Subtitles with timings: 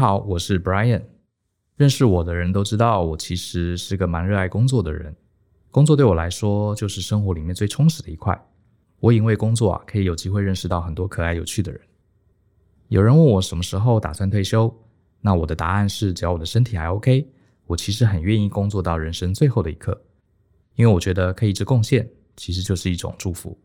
[0.00, 1.02] 好，我是 Brian。
[1.76, 5.14] 认识我的人都知道，我其实是个蛮热爱工作的人。
[5.70, 8.42] 工作对我来说，就是生活里面最充实的一块。
[8.98, 11.78] 我因为工作啊，可以有机会认识到很多可爱有趣的人。
[12.88, 14.74] 有人问我什么时候打算退休，
[15.20, 17.28] 那我的答案是，只要我的身体还 OK，
[17.66, 20.00] 我其实很愿意工作到人生最后的一刻。
[20.76, 23.58] 因为我觉得可以一直贡献，其实就是一种祝福。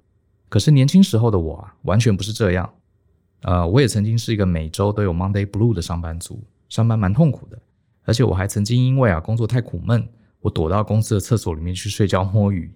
[0.50, 2.74] 可是年轻时候的我啊，完全不是这样。
[3.42, 7.60] 呃，我也曾经是一个每周都有 Monday Blue 的上班族，上班蛮痛苦的。
[8.04, 10.08] 而且我还曾经因为啊工作太苦闷，
[10.42, 12.72] 我躲到公司的厕所里面去睡觉摸鱼。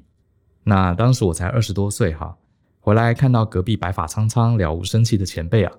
[0.63, 2.35] 那当时我才二十多岁哈，
[2.79, 5.71] 回来看到隔壁白发苍苍、了无生气的前辈啊，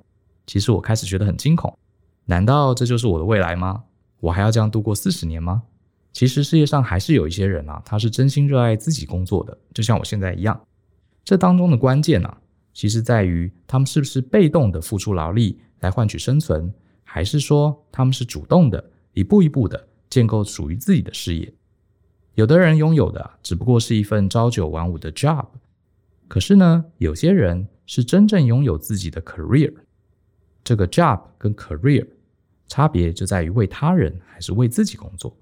[0.47, 1.77] 其实我开始觉得很惊恐。
[2.24, 3.83] 难道这就是我的未来吗？
[4.21, 5.62] 我还要这样度过四十年吗？
[6.12, 10.60] 其实世界上还是有一些人啊，他是真心热爱自己工作的，就像我现在一样。
[11.24, 12.40] 这当中的关键啊，
[12.80, 16.73] 其实在于他们是不是被动的付出劳力来换取生存，
[17.05, 21.52] 还是说他们是主动的，一步一步的建构属于自己的事业。
[22.37, 25.45] 有的人拥有的只不过是一份朝九晚五的 job，
[26.27, 29.74] 可是呢，有些人是真正拥有自己的 career。
[30.65, 32.09] 这个 job 跟 career
[32.66, 35.37] 差别就在于为他人还是为自己工作。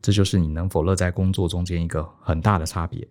[0.00, 3.08] 这就是你能否乐在工作中间一个很大的差别。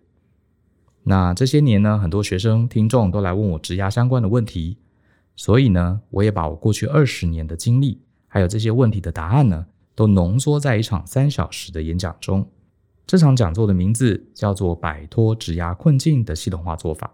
[1.02, 4.76] 那这些年呢，很多学生听众都来问我职涯相关的问题，
[5.34, 12.48] 所以呢，我也把我过去二十年的经历，还有这些问题的答案呢，都浓缩在一场三小时的演讲中。
[13.06, 17.12] 这场讲座的名字叫做“摆脱职涯困境的系统化做法”。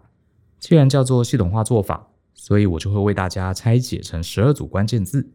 [0.59, 5.31] 既然叫做系统化做法，所以我就会为大家拆解成十二组关键字。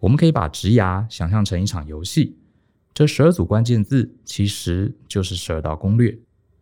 [0.00, 2.36] 我们可以把职涯想象成一场游戏。
[2.92, 6.18] 这十二组关键字其实就是十二道攻略，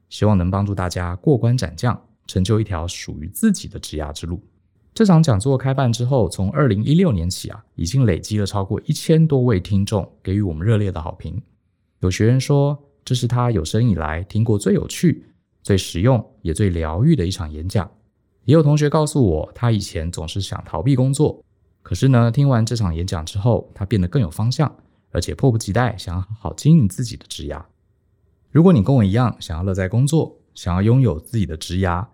[0.09, 4.43] 希望能帮助大家过关斩将，成就一条属于自己的职涯之路。
[4.93, 11.43] 这场讲座开办之后，从二零一六年起啊，已经累积了超过一千多位听众给予我们热烈的好评。
[12.01, 15.27] 有学员说，这是他有生以来听过最有趣、
[15.63, 17.91] 最实用也最疗愈的一场演讲。
[18.45, 21.43] 也有同学告诉我，他以前总是想逃避工作，
[21.83, 24.75] 可是呢，听完这场演讲之后，他变得更有方向。
[25.11, 27.65] 而且迫不及待想好好经营自己的职涯。
[28.55, 32.07] 如果你跟我一样想要乐在工作，想要拥有自己的职涯，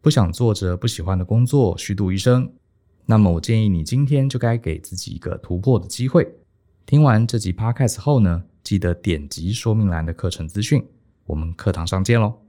[0.00, 2.50] 不想做着不喜欢的工作虚度一生，
[3.06, 6.34] 那么我建议你今天就该给自己一个突破的机会。
[6.84, 10.84] 听完这集 Podcast 后呢，记得点击说明栏的课程资讯，
[11.26, 12.40] 我们课堂上见喽！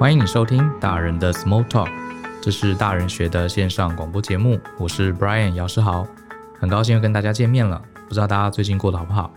[0.00, 1.88] 欢迎你收听大人的 Small Talk。
[2.44, 6.06] 这是大人学的线上广播节目，我是 Brian 姚世豪，
[6.60, 7.82] 很高兴又跟大家见面了。
[8.06, 9.32] 不知道大家最近过得好不好？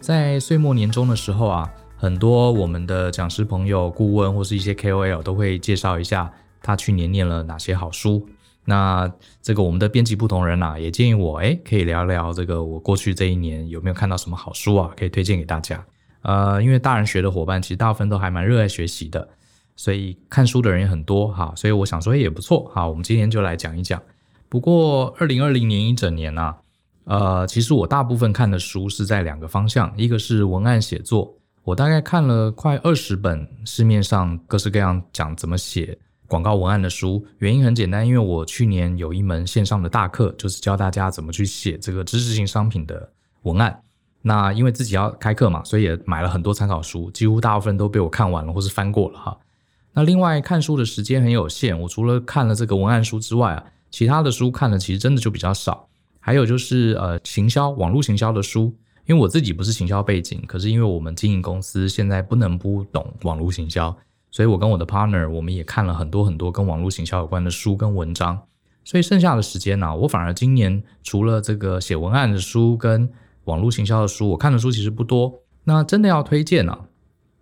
[0.00, 8.28] 在岁末年终的时候啊，很多我们的讲师朋友、顾问或是一些 KOL 都会介绍一下他去年念了哪些好书。
[8.64, 9.08] 那
[9.40, 15.80] 这个我们的编辑不同人啊，也建议我，诶，可以聊聊这个我过去这一年有没有看到什么好书啊，可以推荐给大家。
[16.22, 19.28] 呃，因为大人学的伙伴其实大部分都还蛮热爱学习的。
[19.78, 22.86] 所以看书的人也很多哈，所以我想说也不错哈。
[22.86, 24.02] 我们今天就来讲一讲。
[24.48, 26.56] 不过二零二零年一整年呢、
[27.04, 35.96] 呃，其实我大部分看的书是在两个方向，一个是文案写作，我大概看了快二十本市面上各式各样讲怎么写
[36.26, 37.24] 广告文案的书。
[37.38, 43.12] 原因很简单，因为我去年有一门线上的大课，就是教大家怎么去写这个知识性商品的
[43.42, 43.80] 文案。
[44.22, 49.38] 那因为自己要开课嘛，所以也买了很多参考书，几乎大部分都被我看完了或是翻过了哈。
[49.98, 55.88] 那另外看书的时间很有限，我除了看了这个文案书之外啊，其他的书看的其实真的就比较少。
[56.20, 58.72] 还有就是呃，行销网络行销的书，
[59.06, 63.92] 因为我自己不是行销背景，可是因为我们经营公司现在不能不懂网络行销，
[64.30, 68.40] 所以我跟我的 partner 我们也看了很多很多跟网络行销有关的书跟文章。
[68.84, 73.10] 所以剩下的时间呢，我反而今年除了这个写文案的书跟
[73.46, 75.40] 网络行销的书，我看的书其实不多。
[75.64, 76.78] 那真的要推荐呢？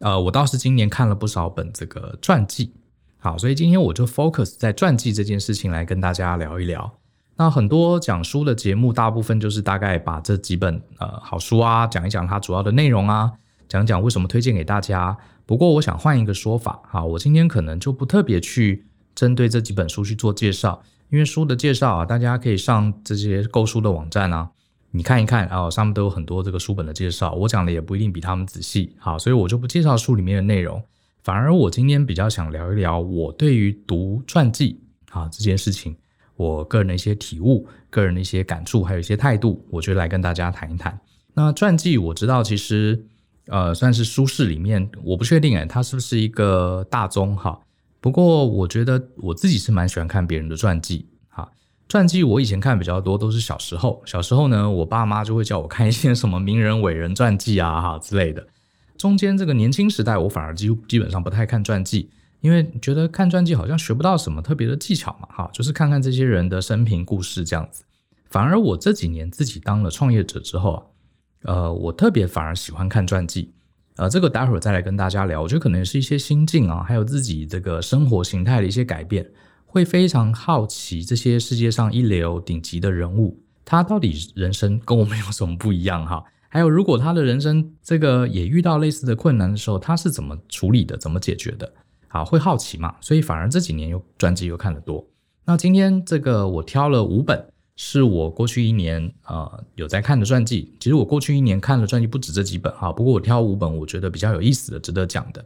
[0.06, 2.72] 呃，我倒是今年看了不少本这个传记，
[3.18, 6.88] 好，所以今天我就 focus 在传记这件事情来跟大家聊一聊。
[7.34, 13.32] 那很多讲书的节目，大部分就是大概把这几本呃好书啊讲一讲它主要的内容啊，
[13.66, 15.16] 讲讲为什么推荐给大家。
[15.44, 20.80] 不过我想换一个说法，哈，我今天可能就不特别去针对这几本书去做介绍，
[21.10, 24.50] 因为书的介绍啊，大家可以上这些购书的网站啊。
[24.92, 30.82] 你看一看啊，上面都有很多这个书本的介绍，我讲的也不一定比他们仔细，好，所以我就不介绍书里面的内容，
[31.22, 34.80] 反而我今天比较想聊一聊我对于读传记
[35.10, 35.94] 啊这件事情，
[36.36, 40.98] 我个人的一些体悟、个人的一些感触，还有一些态度，我就来跟大家谈一谈。
[41.34, 43.04] 那传记我知道，其实
[43.48, 47.60] 呃算是书市里面，我不确定诶，它是不是一个大宗哈，
[48.00, 51.06] 不过我觉得我自己是蛮喜欢看别人的传记。
[51.88, 54.02] 传记我以前看比较多，都是小时候。
[54.04, 58.46] 小时候呢，我爸妈就会叫我看一些什么名人伟人传记啊，哈之类的。
[58.98, 62.10] 中间这个年轻时代，我反而几乎基本上不太看传记，
[62.40, 67.84] 因为觉得看传记好像学不到什么特别的技巧嘛，哈，就是看看这些人的生平故事这样子。
[68.30, 70.82] 反而我这几年自己当了创业者之后啊，
[71.44, 73.52] 呃，我特别反而喜欢看传记，
[73.96, 75.40] 呃，这个待会儿再来跟大家聊。
[75.40, 79.24] 我觉得可能是一些心境啊，还有自己这个生活形态的一些改变，
[79.76, 86.24] 会非常好奇这些世界上一流顶级的人物，他到底人生跟我们有什么不一样哈？
[86.48, 90.96] 还有，如果他的人生这个也遇到类似的困难的时候，他是怎么处理的？
[90.96, 91.70] 怎么解决的？
[92.08, 92.96] 好，会好奇嘛？
[93.02, 95.06] 所以反而这几年又传记又看得多。
[95.44, 97.46] 那今天这个我挑了五本。
[97.78, 100.72] 是我过去一年呃有在看的传记。
[100.80, 105.44] 其实我过去一年看的传记不止这几本哈，不过我挑五本我觉得比较有意思的、值得讲的。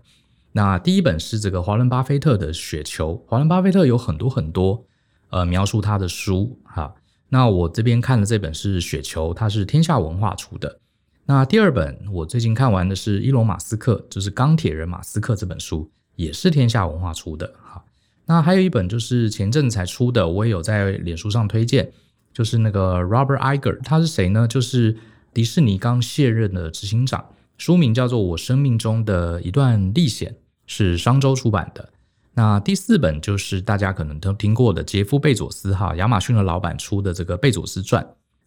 [0.53, 3.15] 那第一本是这个华伦巴菲特的《雪球》。
[3.29, 4.85] 华伦巴菲特有很多很多
[5.31, 6.95] 呃描述他的书哈。
[7.29, 10.81] 那我这边看的这本是《雪球》，它是天下文化出的。
[11.27, 17.85] 那第二本我最近看完的是伊隆马斯克，就是钢铁人马斯克这本书，也是天下文化出的哈。
[18.27, 21.93] 那还有一本就是前阵子才出的，我也有在脸书上推荐。
[22.33, 24.47] 就是那个 Robert Iger，他是谁呢？
[24.47, 24.97] 就是
[25.35, 27.25] 迪士尼刚卸任的执行长，
[27.61, 30.33] 书名叫做《我生命中的一段历险》，
[30.67, 31.87] 是商周出版的。
[32.33, 38.03] 那第四本就是大家可能都听过的杰夫·贝佐斯哈，亚马逊的老板出的这个《贝佐斯传》，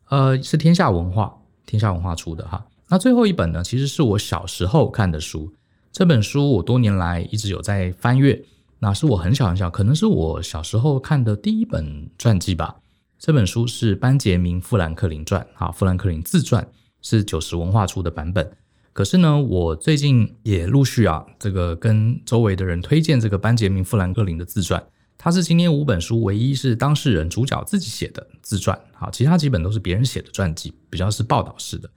[0.10, 1.31] 呃，是天下文化
[1.68, 2.65] 天下文化出的哈。
[2.89, 5.54] 那最后一本呢，其实是我小时候看的书，
[5.92, 8.44] 这本书我多年来一直有在翻阅，
[8.80, 12.77] 那是我很小很小，可能是我小时候看的第一本传记吧。
[13.19, 16.68] 这本书是班杰明·富兰克林传，哈，富兰克林自传
[17.04, 18.51] 是九十文化出的版本。
[18.94, 24.81] 可是呢，我最近也陆续啊，这个跟周围的人推荐这个班杰明·富兰克林的自传，
[25.18, 31.90] 他是今天五本书唯一是当事人主角自己写的自传，好，其他几本都是别人写的传记，比较是报道式的。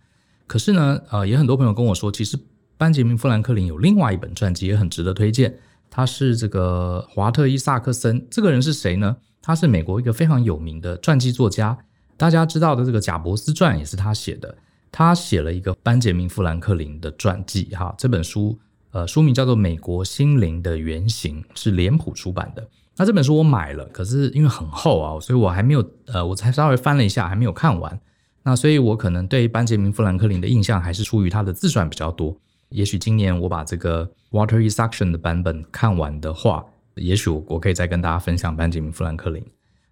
[0.46, 2.38] 可是呢，呃，也很多朋友跟我说，其实
[2.78, 5.54] 班杰明·富兰克林有另外一本传记也很值得推荐，
[5.90, 9.14] 他是这个华特·伊萨克森，这个人是谁呢？
[9.42, 11.76] 他是美国一个非常有名的传记作家，
[12.16, 14.56] 大家知道的这个贾伯斯传也是他写的。
[14.98, 18.58] 他写了一个班杰明·富兰克林的传记，哈，这本书
[18.92, 22.66] 呃书名叫做《美国心灵的原型》，是脸谱出版的。
[22.96, 28.00] 那这本书我买了，可是因为很厚啊，所以我还没有呃，我才稍微翻了一下，还没有看完。
[28.42, 32.34] 那所以我可能对班杰明·富兰克林的印象还是出于他的自传比较多。
[32.70, 36.64] 也许今年我把这个 Walter Isaacson 的版本看完的话。
[36.94, 39.44] 也许我可以再跟大家分享班杰明·富兰克林。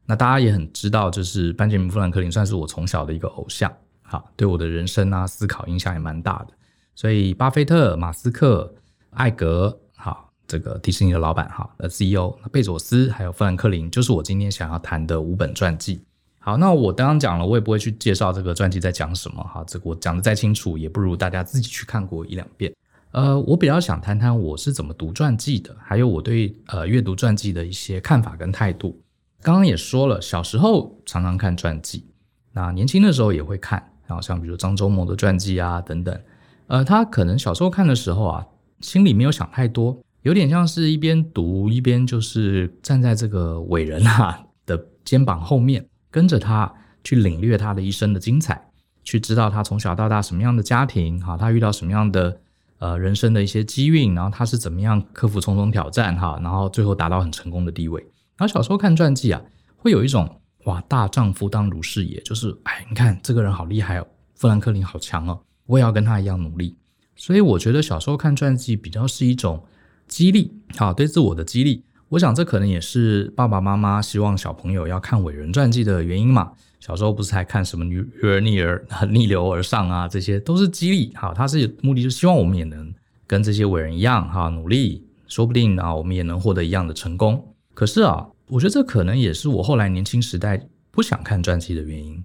[0.07, 3.71] 那大家也很知道，就是班杰明·富兰克林算是我从小的一个偶像，
[4.15, 6.55] 好，对我的人生啊思考影响也蛮大的。
[6.95, 8.73] 所以，巴菲特、马斯克、
[9.11, 16.01] 艾格，好，这个迪士尼的老板，哈，的 CEO，贝佐斯，还有富兰克林，就是我今天想要谈的五本传记。
[16.39, 22.73] 好，那我刚刚讲了，我也不会去介绍这个传记在讲什么，哈，这个我讲的再清楚，也不如大家自己去看过一两遍。
[23.11, 28.97] 呃，我比较想谈谈我是怎么读传记的，还有我对呃阅读传记的一些看法跟态度。
[29.43, 32.07] 刚刚也说了，小时候常常看传记，
[32.53, 36.19] 那年轻的时候也会看，然后像比如张忠谋的传记啊等等。
[36.67, 38.47] 呃，他可能小时候看的时候啊，
[38.81, 48.71] 心里没有想太多，有点像是一边读一边就是站在这个伟人啊的肩膀后面，跟着他去领略他的一生的精彩，
[49.03, 52.41] 去知道他从小到大什么样的家庭，哈，他遇到什么样的。
[52.81, 57.99] 呃，人生的一些机运，然后他是怎么样克服重重挑战哈，然后最后达到很成功的地位。
[58.37, 59.41] 然后小时候看传记啊，
[59.77, 60.29] 会有一种
[60.65, 66.77] 哇，大丈夫当如是也，就是哎，你看这个人好厉害哦，富兰克林好强哦，我也要跟他一样努力。
[67.17, 69.63] 所以我觉得小时候看传记比较是一种
[70.09, 71.85] 激励，好，对自我的激励。
[72.09, 76.53] 我想这可能也是爸爸妈妈希望小朋友要看伟人传记的原因嘛。
[76.81, 81.13] 小时候不是还看什么女儿逆儿逆流而上啊，这些都是激励。
[81.15, 82.93] 好，他是目的，就希望我们也能
[83.27, 87.55] 跟这些伟人一样哈，努力，说不定啊，我们也能获得一样的成功。
[87.73, 92.25] 可是啊，我觉得这可能也是我后来年轻时代不想看传记的原因。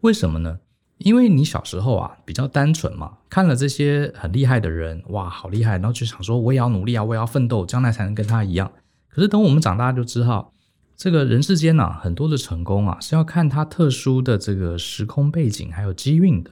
[0.00, 0.58] 为什么呢？
[0.98, 8.70] 因为你小时候啊比较单纯嘛，看了这些很厉害的人，哇，好厉害，然后就想说我也要努力啊，我也要奋斗，将来才能跟他一样。
[9.08, 10.52] 可是等我们长大就知道。
[10.94, 16.50] 这个人世间啊，很多的成功啊，是要看他特殊的这个时空背景还有机运的。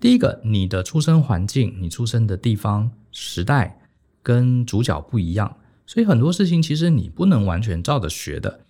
[0.00, 3.78] 第一个，你的出生环境，你出生的地方、时代
[4.22, 5.56] 跟主角不一样，
[5.92, 8.60] 所以很多事情其实你不能完全照着学的。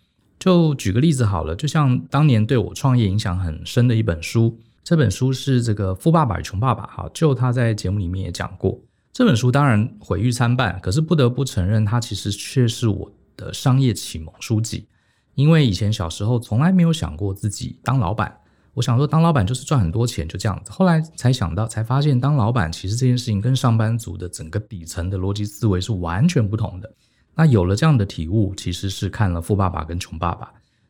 [0.41, 6.83] 就举个例子好了，就像当年对我创业影响很深的一本书，这本书是这个《富爸爸与穷爸爸》。
[6.89, 8.81] 哈，就他在节目里面也讲过，
[9.13, 13.13] 这本书当然毁誉参半，可是不得不承认，它其实却是我。
[13.35, 14.87] 的商业启蒙书籍。
[15.35, 18.31] 因为以前小时候从来没有想过自己当老板，
[18.75, 20.71] 我想说当老板就是赚很多钱，就这样子。
[20.71, 26.95] 后来才想到，才发现当老板其实这件事情跟上班族的整个底层的逻辑思维是完全不同的。
[27.35, 30.47] 那有了这样的体悟，其实是看了《富爸爸》跟《穷爸爸》。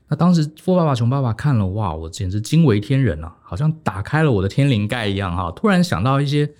[0.08, 5.50] 那当时《富爸爸》《穷爸爸》看了，哇，我简直惊为天人啊，好像打开了我的天灵盖一样哈！
[5.52, 6.50] 突然想到一些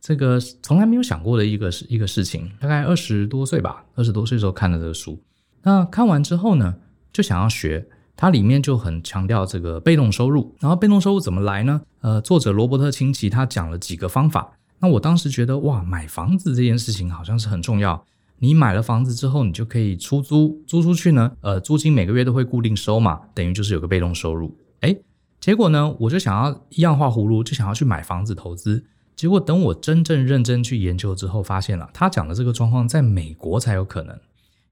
[0.00, 2.50] 这个从来没有想过的一个事一个事情。
[2.60, 5.20] 大概二十多岁吧，二十多岁时候看了这个书。
[5.62, 6.74] 那看完之后呢，
[7.12, 7.86] 就想要学。
[8.14, 11.80] 它里面就很强调这个被动收入，然后被动收入怎么来呢？
[12.02, 14.52] 呃，作者罗伯特清崎他讲了几个方法。
[14.78, 18.04] 那我当时觉得哇，买房子这件事情好像是很重要。
[18.42, 24.58] 你买了房子之后，你就可以出租，租出去呢，呃，租金每个月都会固定收嘛，等于就是有个被动收入。
[24.80, 25.00] 诶，
[25.38, 28.84] 结果呢，我就想要一样画葫芦，就想要去买房子投资。
[29.14, 34.18] 结果等我真正认真去研究之后，发现了他讲的这个状况在美国才有可能，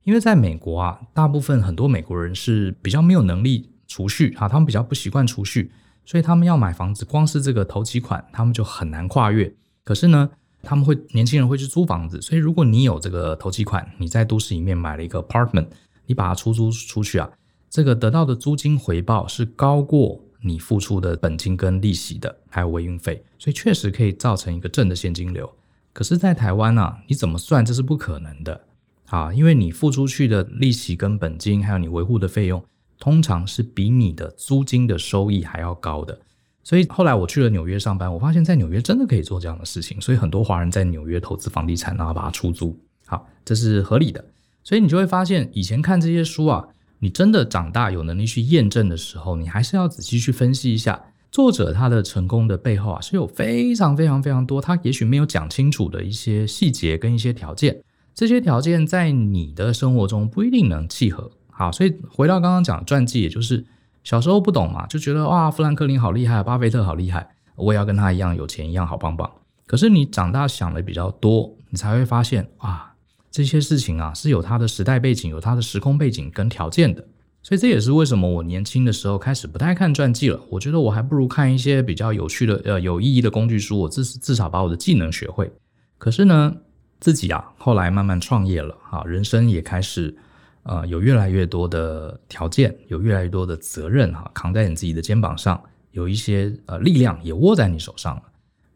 [0.02, 5.70] 因为在美国啊，大部分很多美国人是比较没有能力储蓄啊，他们比较不习惯储蓄，
[6.04, 9.54] 所以他们要买房子，光是这个头期款，他们就很难跨越。
[9.84, 10.30] 可是呢，
[10.62, 15.66] 他们会年轻人会去租房子，所以如果你有这个头期款，你在都市里面买了一个 apartment，
[16.06, 17.30] 你把它出租出去啊，
[17.68, 25.50] 这个得到的租金回报是高过你付出的本金跟利息的，还有维运费，所以确实可以造成一个正的现金流。
[25.92, 28.64] 可是，在台湾啊，你怎么算这是不可能的
[29.06, 32.64] 啊，因为你付出去的利息跟本金，还有你维护的费用，
[32.98, 36.20] 通常是比你的租金的收益还要高的。
[36.62, 39.98] 所以后来我去了纽约上班，我发现，在纽约真的可以做这样的事情。
[40.00, 44.22] 所以很多华人在纽约投资房地产，然后把它出租，好，这是合理的。
[44.62, 51.02] 所以你就会发现，以前看这些书啊，你真的长大有能力去验证的时候，你还是要仔细去分析一下
[51.32, 57.82] 作者他的成功的背后啊，是有非常非常非常多他也许没有讲清楚的一些细节跟一些条件。
[58.14, 61.30] 这些条件在你的生活中不一定能契合。
[61.48, 63.64] 好，所以回到刚刚讲的传记，也就是。
[64.02, 69.30] 小时候不懂嘛，就觉得哇，富兰克林好厉害，巴菲特好厉害，我也要跟他一样有钱一样好棒棒。
[69.66, 72.95] 可是你长大想的比较多，你才会发现啊，
[73.30, 77.04] 这些事情啊是有它的时代背景、有它的时空背景跟条件的。
[77.42, 80.40] 所以这也是为什么我年轻的时候开始不太看传记了。
[80.49, 85.50] 我觉得我还不如看一些比较有趣的、呃有意义的工具书，我至至少把我的技能学会。
[85.99, 86.54] 可是呢，
[86.99, 90.16] 自己啊后来慢慢创业了，啊，人生也开始。
[90.62, 95.60] 呃，有越来越多的条件，有越来越多的责任哈，扛在你自己的肩膀上，
[95.92, 98.22] 有一些呃力量也握在你手上了。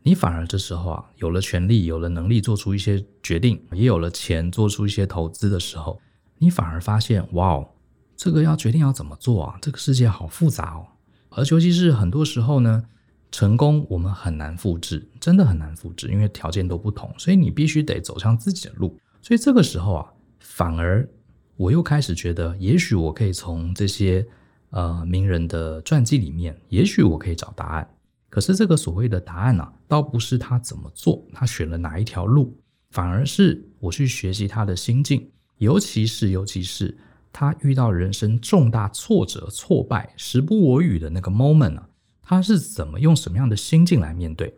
[0.03, 6.01] 你反而这时候啊，有了权力，有了能力做出一些决定，也有了钱做出一些投资的时候，
[6.39, 7.69] 你反而发现，哇哦，
[8.17, 9.59] 这个要决定要怎么做啊？
[9.61, 10.87] 这个世界好复杂哦。
[11.31, 12.85] 而尤其是很多时候呢，
[13.31, 18.99] 成功我们很难复制，真的很难复制，因为条件都不同，所以你必须得走上自己的路。
[19.21, 21.07] 所以这个时候啊，反而。
[21.57, 24.27] 我又开始觉得，也许我可以从这些
[24.71, 27.89] 呃名人的传记里面，也许我可以找答案。
[28.29, 32.57] 可是这个所谓的答案呢、倒不是他怎么做，他选了哪一条路，
[32.91, 36.99] 反而是我去学习他的心境，尤其是尤其是
[37.33, 41.89] 他遇到人生重大挫折、挫败、时不我与的那个 moment 啊，
[42.21, 44.53] 他是怎么用什么样的心境来面对？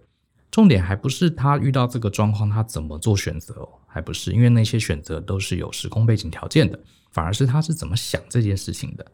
[0.50, 6.78] 重点还不是他遇到这个状况，他怎么做选择，还不是，因为那些选择都是有时空背景条件的，
[7.12, 9.06] 反而是他是怎么想这件事情的。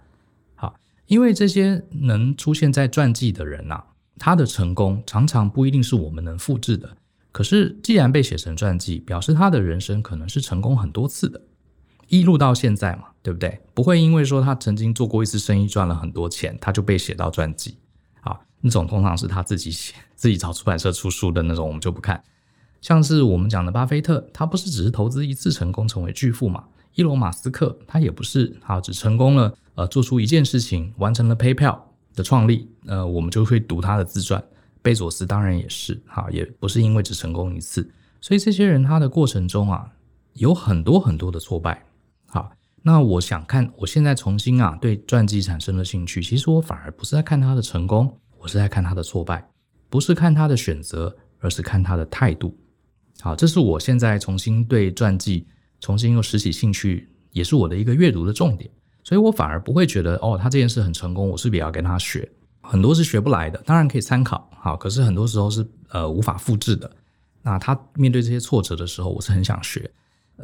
[0.56, 0.74] 好，
[1.06, 3.80] 因为这些能出现在传记的人呐，
[4.18, 6.96] 他的成功常常不一定是我们能复制的。
[7.30, 11.40] 可是既然被写成传记，表示他的人生可能是成功很多次的，
[12.08, 13.60] 一路到现在嘛，对不对？
[13.74, 17.78] 不会因为说他曾经做过一次生意赚了很多钱，他就被写到传记。
[18.22, 22.20] 啊那种通常是他自己写、自己找出版社出书的那种，我们就不看。
[22.82, 26.64] 像是我们讲的巴菲特，他不是只是投资一次成功成为巨富嘛？
[26.94, 31.78] 伊隆马斯克他也不是，他只成功了，呃，做出一件事情，完成了 PayPal
[32.14, 34.42] 的创立，呃，我们就会读他的自传。
[34.82, 37.88] 贝佐斯当然也是，哈，也不是因为只成功一次。
[38.20, 39.92] 所以这些人他的过程中啊，
[40.34, 41.84] 有很多很多的挫败。
[42.26, 42.50] 好，
[42.82, 48.18] 那我想看，我现在重新啊对传记产生了兴趣，其实我反而不是在看他的成功。
[48.38, 49.48] 我是在看他的挫败，
[49.88, 52.58] 不是看他的选择，而是看他的态度。
[53.22, 55.46] 好，这是我现在重新对传记
[55.78, 58.68] 重新又拾起兴趣，也是我的一个阅读的重点。
[59.04, 62.28] 所以我反而不会觉得哦，他这件事很成功，我是不是也要跟他学？
[62.60, 66.90] 很多是学不来的，当然可以参考，好，可是很多时候是呃无法复制的。
[67.42, 69.90] 那他面对这些挫折的时候，我是很想学，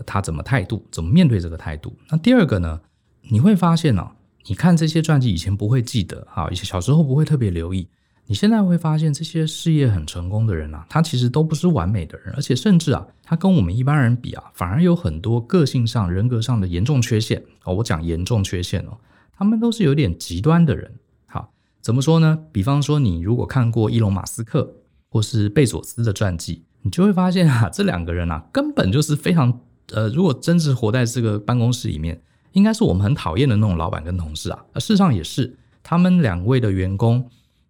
[0.06, 1.92] 他怎么态度，怎么面对这个态度。
[2.08, 2.80] 那第二个呢，
[3.22, 4.08] 你会发现呢，
[4.46, 7.88] 你看这些传记，以前不会记得，哈，以前小时候不会特别留意。
[8.30, 17.72] 你现在会发现，这些事业很成功的人啊，他其实都不是完美的人，而且甚至啊，他跟我们一般人比啊，反而有很多个性上、人格上的严重缺陷哦。
[17.76, 18.98] 我讲严重缺陷哦，
[19.32, 20.92] 他们都是有点极端的人。
[21.26, 22.38] 好，怎么说呢？
[22.52, 24.74] 比方说，你如果看过伊隆马斯克
[25.08, 29.58] 或是贝佐斯的传记，你就会发现啊， 这两个人啊，根本就是非常
[29.92, 32.20] 呃，如果真是活在这个办公室里面，
[32.52, 34.66] 应该是我们很讨厌的那种老板跟同事啊。
[34.74, 37.26] 而事实上也是，他们两位的员工。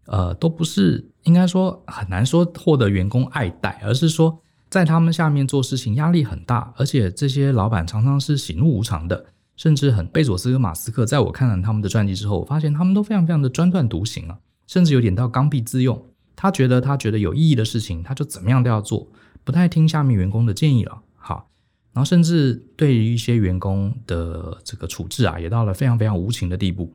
[0.09, 16.03] 呃，都不是应该说很难说获得员工爱戴，而是说在他们下面做事情压力很大，而且这些老板常常是喜怒无常的，甚至很贝佐斯跟马斯克，在我看了他们的传记之后，我发现他们都非常非常的专断独行啊，甚至有点到刚愎自用。
[16.35, 19.09] 他觉得他觉得有意义的事情，他就怎么样都要做，
[19.43, 21.03] 不太听下面员工的建议了。
[21.17, 21.51] 好，
[21.93, 26.95] 然后甚至对于一些员工的这个处置啊，也到了非常非常无情的地步。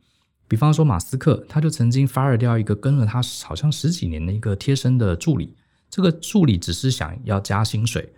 [0.53, 5.51] 比方说马斯克，他就曾经 fire 掉一个跟了他好像十几年的一个贴身的助理，
[5.89, 8.13] 这个助理只是想要加薪水，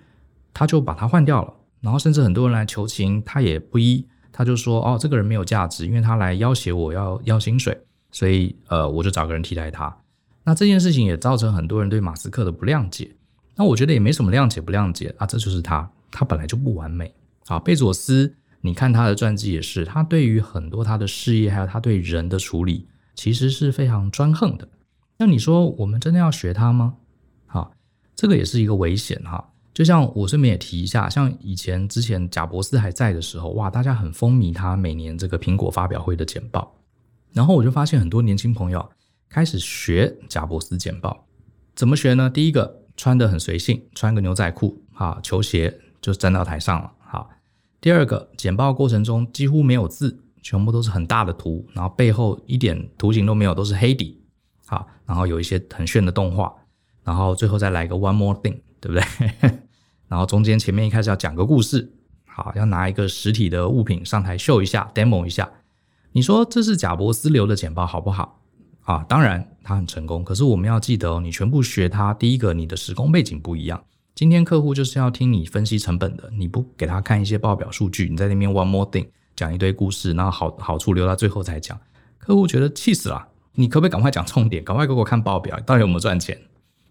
[0.53, 1.53] 他就把他换掉了。
[1.79, 9.97] 然后甚至很多人来求情，他也不依，他就说：“哦，这个人没有价值，因为他来要挟我要要薪水，所以呃，我就找个人替代他。”
[10.43, 13.15] 那这件事情也造成很多人对马斯克的不谅解。
[13.55, 17.15] 那我觉得也没什么谅解不谅解啊，这就是他，他本来就不完美。
[17.45, 18.35] 好，贝佐斯。
[18.65, 24.67] 你看他的传记也是，他对于很多他的事业，还有他对人的处理，其实是非常专横的。
[25.19, 26.95] 那你说我们真的要学他吗？
[27.45, 27.71] 好，
[28.15, 29.51] 这个也是一个危险哈。
[29.71, 36.75] 就像我顺便也提一下，像以前之前贾伯斯还在的时候，哇，大家很风靡他每年这个苹果发表会的简报。
[37.33, 38.89] 然后我就发现很多年轻朋友
[39.29, 41.27] 开始学贾伯斯简报，
[41.75, 42.29] 怎么学呢？
[42.29, 46.91] 第一个穿得很随性，穿个牛仔裤啊，球鞋就站到台上了。
[47.85, 54.19] 第二个，简报过程中几乎没有字，全部都是很大的图，然后背后一点图形都没有，都是黑底。
[54.65, 56.51] 好，然后有一些很炫的动画，
[57.03, 59.03] 然后最后再来一个 one more thing，对不对？
[60.09, 61.93] 然后中间前面一开始要讲个故事，
[62.25, 65.47] 好，要拿一个实体的物品上台秀一下，demo 一下。
[66.13, 68.41] 你说这是贾伯斯流的简报好不好？
[68.85, 73.83] 啊，当然他很成功，可是我们要记得哦，你全部学他，第一个你的时空背景不一样。
[74.15, 81.77] 今天客户就是要听你分析成本的，你不给他看一些报表数据，你在那边 one more thing 讲一堆故事，然后好好处留到最后才讲，
[82.17, 83.27] 客户觉得气死了。
[83.55, 86.39] 你可不可以赶快讲重点，赶快给我看报表，到底有没有赚钱，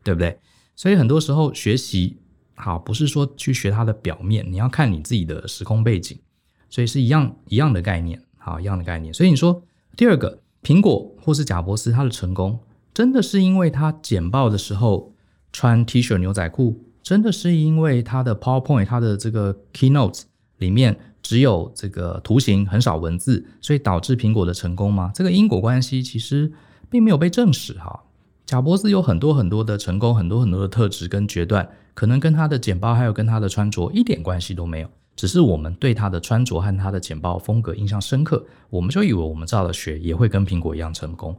[0.03, 0.39] 对不对？
[0.77, 2.19] 所以很多时候学习
[2.57, 6.19] 好不是说去学它的表面，你要看你自己的时空背景，
[6.69, 9.15] 所以是一样一样的概念，好，一样的概念。
[9.15, 9.63] 所以你说
[9.97, 12.61] 第二个苹果或是贾伯斯他的成功，
[12.93, 15.15] 真的是因为他简报的时候
[15.55, 16.85] 穿 T 恤牛仔裤？
[17.05, 20.23] 真的是因为它的 PowerPoint，它的这个 Keynote
[20.57, 25.13] 里面只有这个图形，很少文字，所以导致苹果的成功吗？
[25.15, 26.51] 这个因果关系其实
[26.89, 28.03] 并没有被证实哈。
[28.47, 41.39] 贾伯斯有很多很多的成功，很多很多的特质跟决断，可能跟他的简报还有跟他的穿着一点关系都没有，只是我们对他的穿着和他的简报风格印象深刻，我们就以为我们照了学也会跟苹果一样成功。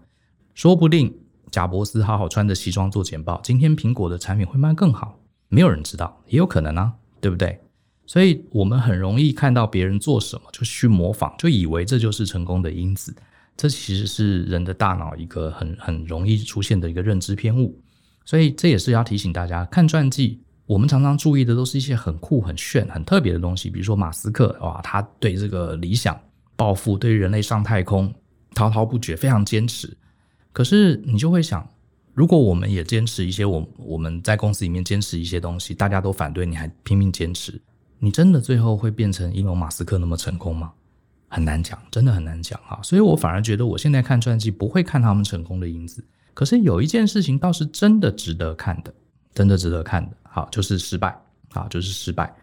[0.53, 1.11] 说不定
[1.49, 5.17] 贾伯斯好好穿着西装做简报，今天苹果的产品会卖更好。
[5.55, 6.91] 没有人知道，也有可能啊，
[7.21, 7.57] 对不对？
[8.05, 13.15] 所以我们很容易看到别人做什么就去模仿，就以为这就是成功的因子。
[13.55, 17.81] 这其实是人的大脑一个很很容易出现的一个认知偏误。
[18.25, 26.19] 所以这也是要提醒大家，看传记，我们常常注意的都是一些很酷、很炫、很特别的东西，比如说马斯克，哇，他对这个理想、
[26.57, 28.13] 抱负，对人类上太空
[28.53, 29.95] 滔滔不绝，非常坚持。
[30.51, 31.65] 可是你就会想。
[32.15, 37.61] 如果我们也坚持一些，我我们在公司里面坚持一些东西，大家都反对，你还拼命坚持，
[37.99, 40.71] 你真的最后会变成伊隆马斯克那么成功吗？
[41.27, 42.79] 很难讲，真的很难讲哈。
[42.81, 46.01] 所以我反而觉得，我现在看传记不会看他们成功的因子，
[46.33, 48.93] 可是有一件事情倒是真的值得看的，
[49.33, 51.13] 真的值得看的，好，就是失败，
[51.51, 52.33] 好，就是失败。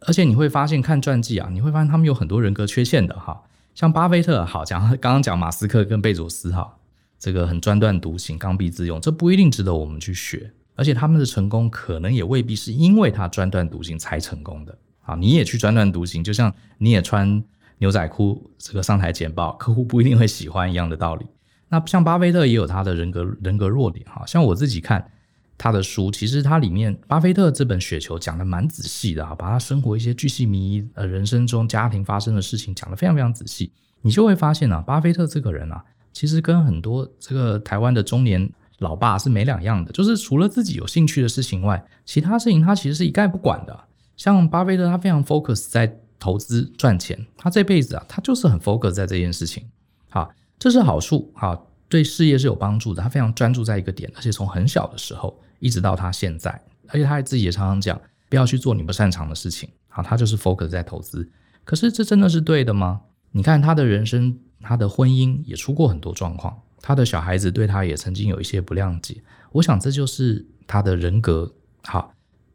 [0.00, 3.42] 而且你会发现，看传记啊，你会发现他们有很多人格缺陷的哈，
[3.74, 6.76] 像巴菲特，好讲，刚刚讲马斯克跟贝佐斯哈。
[7.18, 10.52] 这个很专断独行、刚愎自用，这不一定值得我们去学。
[10.74, 14.76] 而且他们的成功可能也未必是因为他专断独行才成功的。
[15.00, 17.42] 啊，你也去专断独行，就像你也穿
[17.78, 21.24] 牛仔裤这个上台简报，客户不一定会喜欢一样的道理。
[21.68, 25.10] 那像巴菲特也有他的人格人格弱点哈，像我自己看
[25.56, 35.82] 他的书，其实他里面巴菲特这本《雪球》讲的蛮仔细的啊，把他生活一些巨细靡遗呃人生中家庭发生的事情讲得非常非常仔细，你就会发现啊，巴菲特这个人啊。
[36.16, 43.78] 其实跟很多这个台湾的中年老爸是没两样的，就是除了自己有兴趣的事情外，其他事情他其实是一概不管的。
[44.16, 49.68] 像巴菲特，他非常 focus 在投资赚钱，他这辈子啊，他就是很 focus 在这件事情。
[50.08, 50.26] 啊，
[50.58, 51.30] 这是好处。
[51.34, 51.54] 啊，
[51.86, 53.02] 对事业是有帮助的。
[53.02, 56.50] 他非常专注在一个点，而且从很小的时候一直到他现在，
[56.88, 58.00] 而且他自己也常常讲，
[58.30, 59.68] 不要去做你不擅长的事情。
[59.88, 61.28] 啊，他就是 focus 在投资。
[61.62, 63.02] 可是这真的是对的吗？
[63.32, 69.22] 你看他的人生，他的婚姻也出过很多状况，他的小孩子对他也曾经有一些不谅解。
[69.52, 71.52] 我想这就是他的人格。
[71.84, 72.12] 好，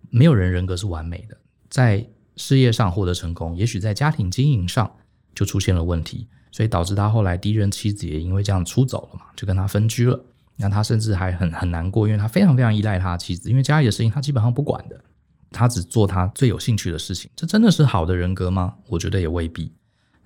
[0.10, 1.38] 没有人人格是完美的，
[1.70, 4.92] 在事业上获得成功，也许在家庭经营上
[5.34, 10.20] 就出现了问题，所以导致他后来第一任妻子也因为这样出走了嘛，就跟他分居了。
[10.58, 15.02] 那他甚至还很很难过，因为他非常非常依赖他的妻子，因为家里的事情他基本上不管的，
[15.50, 17.32] 他只做他最有兴趣的事情。
[17.38, 18.76] 这真的是好的人格吗？
[18.88, 19.72] 我觉得也未必。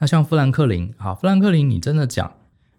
[0.06, 2.32] 像富兰克林，好，富兰克林，你真的讲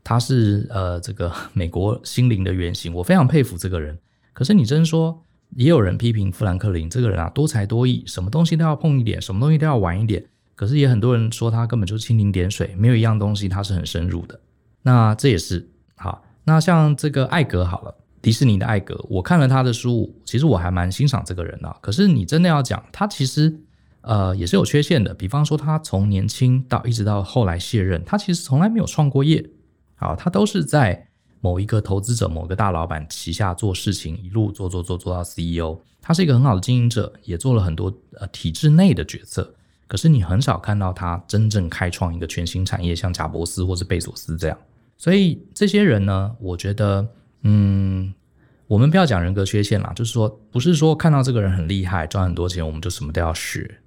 [0.04, 3.98] 他是呃这个美国心灵的原型，我非常佩服这个人。
[4.32, 5.22] 可是你真说，
[5.56, 10.24] 也有人批评富兰克林这个人啊，多才多艺，什么东西都要碰一点，什么东西都要玩一点。
[10.54, 14.38] 可是也很多人说他根本就蜻蜓点水，没有一样东西他是很深入的。
[14.82, 16.22] 那这也是好。
[16.44, 21.76] 那像这个艾格好了，迪士尼的艾格，我看了他的书，其实我还蛮欣赏这个人的啊。
[21.80, 23.60] 可是你真的要讲，他其实。
[24.06, 25.12] 呃，也是有缺陷的。
[25.12, 29.44] 比方说，他从年轻到一直到后来卸任，他其实从来没有创过业，
[29.96, 31.08] 啊，他都是在
[31.40, 35.76] 某一个投资者、某个大老板旗下做事情，一路做做做做到 CEO。
[36.00, 39.52] 他是一个很好的经营者，也做了很多呃体制内的决策。
[39.88, 44.56] 可是你很少看到他真正开创一个全新产业，像贾伯斯或是贝索斯这样。
[44.96, 47.04] 所以这些人呢，我觉得，
[47.42, 48.14] 嗯，
[48.68, 53.78] 我们不要讲人格缺陷啦，就是说，不是说看到这个人很厉害，赚很多钱，我们就什么都要学。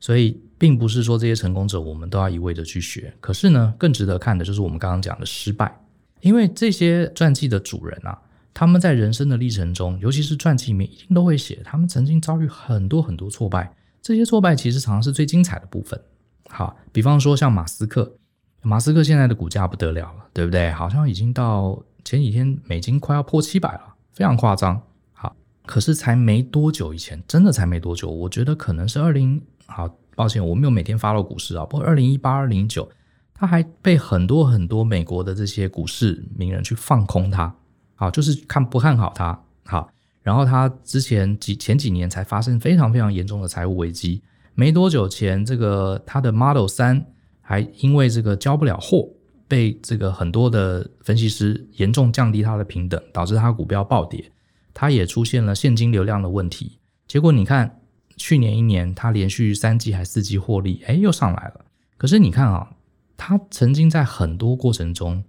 [0.00, 3.12] 所以，并不是说这些成功者我们都要一味的去学。
[3.20, 5.80] 可是呢，更值得看的就是我们刚刚讲的失败，
[6.20, 8.16] 因为这些传记的主人啊，
[8.54, 13.74] 他们在人生的历程中，尤其是传记里面一定都会写，他们曾经遭遇很多很多挫败。
[14.00, 16.00] 这些挫败其实常常是最精彩的部分。
[16.48, 18.16] 好，比方说像马斯克，
[18.62, 20.70] 马斯克现在的股价不得了了，对不对？
[20.70, 24.80] 好像已经到前几天美金快要破七百了，非常夸张。
[25.12, 25.34] 好，
[25.66, 29.42] 可是才没多久以前，真的才没多久，我觉得可能是二零。
[29.70, 31.64] 好，抱歉，我没有每天发到股市啊。
[31.64, 32.88] 不过，二零一八、二零一九，
[33.34, 37.54] 他还被很多很多美国的这些股市名人去放空他，
[37.94, 39.38] 好，就是看不看好他。
[39.66, 39.88] 好，
[40.22, 44.22] 然后他之前几前几年才发生非常非常严重的财务危机，
[44.54, 47.04] 没多久前，这个他的 Model 三
[47.42, 49.06] 还因为这个交不了货，
[49.46, 54.32] 被这个很多的分析师严重降低他的平等，导致他股票暴跌，
[54.72, 56.78] 他也出现了现金流量的问题。
[57.06, 57.77] 结果你看。
[58.18, 61.64] 去年一年，他连续三季还四季获利，哎，又上来了。
[61.96, 62.68] 可是你看啊，
[63.16, 65.24] 他曾经在很多过程中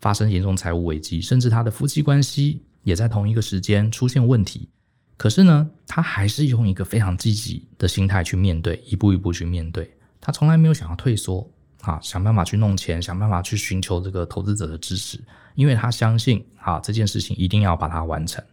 [0.00, 4.68] 发生严重财务危机，甚至他的夫妻关系也在同一个时间出现问题。
[5.16, 9.92] 可是呢，他还是用一个非常积极的心态去面对，一步一步去面对。
[10.20, 11.48] 他从来没有想要退缩，
[11.80, 15.20] 啊，想办法去弄钱，想办法去寻求这个投资者的支持，
[15.56, 18.44] 因为他相信，啊，这件事情一定要把它完成。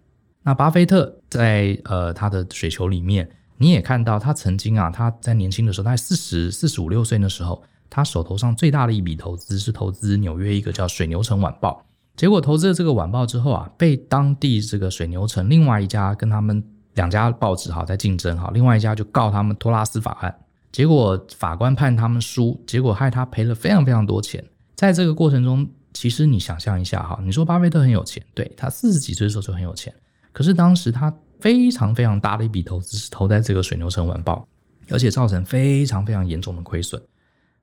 [0.42, 3.30] 那巴菲特在呃他的水球里面。
[3.58, 11.82] 你也看到他曾经啊，他在年轻的时候，他四十四十五六岁的时候，他手头上最大的一笔投资是投资纽约一个叫水牛城晚报。
[12.18, 16.62] 结果投资了这个晚报之后啊，被当地这个水牛城另外一家跟他们
[16.96, 20.36] 两家报纸哈在竞争哈，另外一家就告他们托拉斯法案。
[20.72, 24.44] 结果法官判他们输，结果害他赔了非常非常多钱。
[24.76, 29.94] 在这个过程中，其实你想象一下哈，你说巴菲特很有钱，对，他四十几岁的时候就很有钱，
[30.34, 31.14] 可是当时他。
[31.40, 34.48] 非常非常大的一笔投资是投在这个水牛城晚报，
[34.90, 37.02] 而且造成非常非常严重的亏损。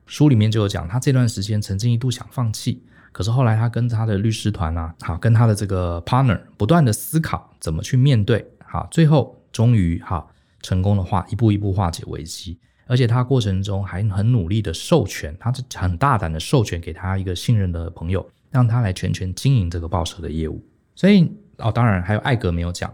[0.06, 2.82] 书里面就有讲，他这段时间曾经一度想放弃，
[3.12, 10.30] 可是后来他跟他的律师团啊，好跟他的这个 partner 不断的思考怎么去面对，好，最后终于好
[10.60, 20.62] 成功的化一步一步化解危机，而且他过程中还很努力的授权，他是很大胆的授权给他一个信任的朋友，让他来全权经营这个报社的业务。
[20.94, 22.92] 所以哦，当然还有艾格没有讲。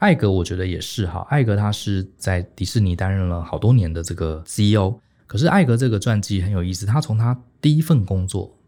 [0.00, 1.26] 艾格，我觉得也是哈。
[1.28, 4.98] 艾格他是在迪士尼担任了好多年的这个 CEO。
[5.26, 8.58] 可是艾格这个传记很有意思，他从他第一份工作，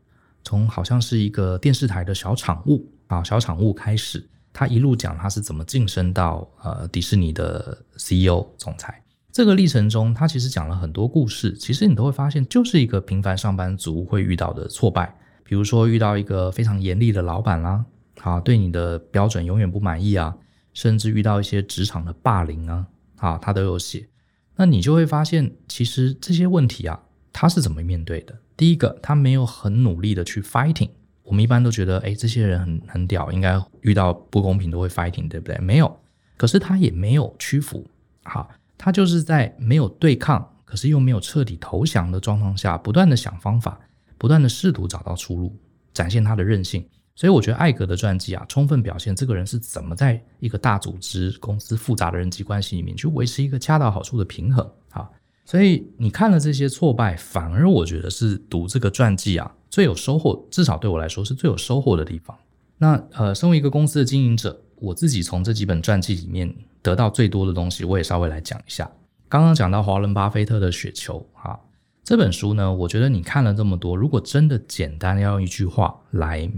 [0.45, 9.03] 从好像是一个电视台的小场务啊，小场务开始，他一路讲他是怎么晋升到呃迪士尼的 CEO 总裁。
[9.33, 11.55] 这个历程中，他其实讲了很多故事。
[11.55, 17.83] 其实你都会发现，就是一个平凡上班族会遇到的挫败，比如说遇到一个非常严厉的老板啦，
[18.21, 20.37] 啊，对你的标准永远不满意啊。
[20.73, 24.09] 甚至遇到一些职场的霸凌啊，啊，他都有写。
[24.57, 27.01] 那你就会发现，其实这些问题啊，
[27.33, 28.39] 他是怎么面对的？
[28.57, 30.91] 第一个，他没有很努力的去 fighting。
[31.25, 35.57] 我们一般都觉得，哎，这些人很很屌，应该遇到不公平都会 fighting，对不对？
[35.59, 36.01] 没有。
[36.37, 37.87] 可是他也没有屈服，
[38.25, 43.79] 好，他就是在没有对抗，可是又没有彻底投降的状况下，不断的想方法，
[44.19, 45.57] 不断的试图找到出路，
[45.95, 46.85] 展现他的韧性。
[47.14, 54.66] 所以我觉得艾格的传记啊，充分表现这个人是怎么在一个大组织公司复杂的人际关系里面去维持一个恰到好处的平衡。
[54.92, 55.09] 啊，
[55.44, 62.37] 所以你看了这些挫败，反而我觉得是读这个传记啊最有收获，至少对我来说是最有收获的地方。
[62.79, 68.90] 那呃，身为一个公司的经营者，我自己从这几本传记里面得到最多的东西，我也稍微来讲一下。
[69.29, 71.61] 刚刚讲到华伦巴菲特的雪球啊，
[72.03, 76.51] 这本书呢，我觉得你看了这么多，如果真的简单要用一句话来。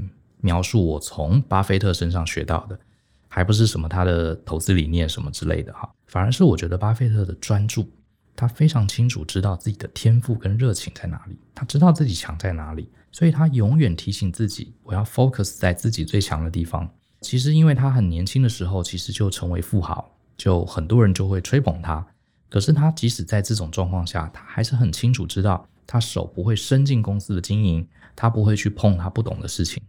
[0.45, 2.79] 描述我从巴菲特身上学到的，
[3.29, 7.91] 还不是什么他的投资理念什么之类的哈，反而是我觉得巴菲特的专注，
[8.37, 16.87] 他非常清楚知道自己的天赋跟热情在哪里，他知道自己强在哪里，所以他永远提醒自己，我要 focus 在自己最强的地方。
[17.23, 22.07] 其实因为他很年轻的时候，其实就成为富豪，就很多人就会吹捧他。
[22.51, 29.83] 可是他即使在这种状况下，他还是很清楚知道，他手不会伸进公司的经营，他不会去碰他不懂的事情。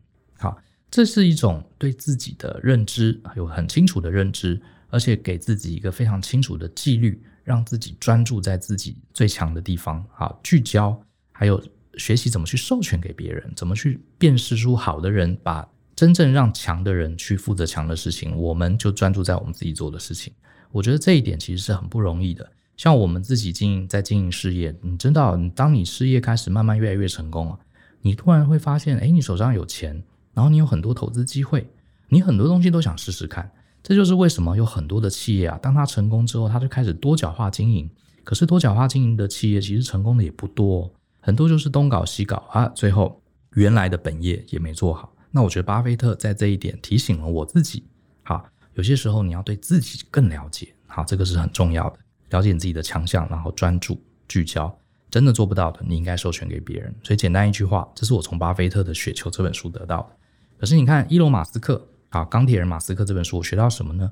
[0.95, 10.97] 这是一种对自己的认知，有很清楚的认知，而且给自己一个非常清楚的纪律，让自己专注在自己最强的地方，好，聚焦，
[11.33, 11.61] 还有
[11.97, 20.31] 学习怎么去授权给别人，怎么去辨识出好的人，把真正让强的人去负责强的事情，我们就专注在我们自己做的事情。
[20.71, 22.49] 我觉得这一点其实是很不容易的。
[22.77, 27.59] 像我们自己经营在经营事业，你知道，当你事业开始慢慢越来越成功了，
[27.99, 30.01] 你突然会发现，哎，你手上有钱。
[30.35, 31.67] 然后你有很多投资机会，
[32.09, 33.49] 你很多东西都想试试看，
[33.81, 37.89] 这就是为什么有很多的企业啊，当它成功之后，它就开始多角化经营。
[38.23, 43.21] 可是多角化经营的企业其实成功的也不多，很多就是东搞西搞啊，最后
[43.53, 45.13] 原来的本业也没做好。
[45.31, 47.83] 那我觉得巴菲特在这一点提醒了我自己，
[48.23, 51.99] 好，有些时候你要对自己更了解，好，这个是很重要的，
[52.31, 54.75] 了解你自己的强项，然后专注聚焦。
[55.11, 56.93] 真的做不到的，你应该授权给别人。
[57.03, 60.17] 所以简单一句话，这是我从巴菲特的《雪球》这本书得到的。
[60.57, 64.11] 可是你看，伊隆马斯克啊，钢铁人马斯克这本书，我学到什么呢？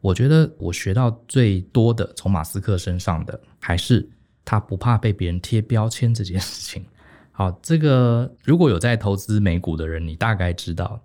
[0.00, 4.08] 我觉得我学到最多的，从马斯克身上的，还是
[4.44, 6.84] 他不怕被别人贴标签这件事情。
[7.30, 11.00] 好，这个如果有在投资美股的人，你大概知道，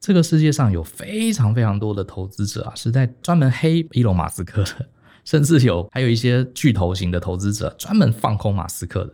[0.00, 4.88] 这个世界上有非常非常多的投资者啊，是在专门黑伊隆马斯克的，
[5.24, 9.12] 甚至有还有一些巨头型的投资者专门放空马斯克的。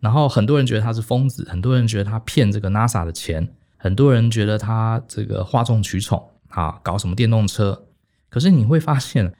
[0.00, 3.48] 然后很多人觉得他是疯子，很多人觉得他骗这个 NASA 的钱。
[3.82, 7.88] 很多人觉得他这个哗众取宠啊，搞什么电动车？
[8.28, 9.34] 可是你会发现，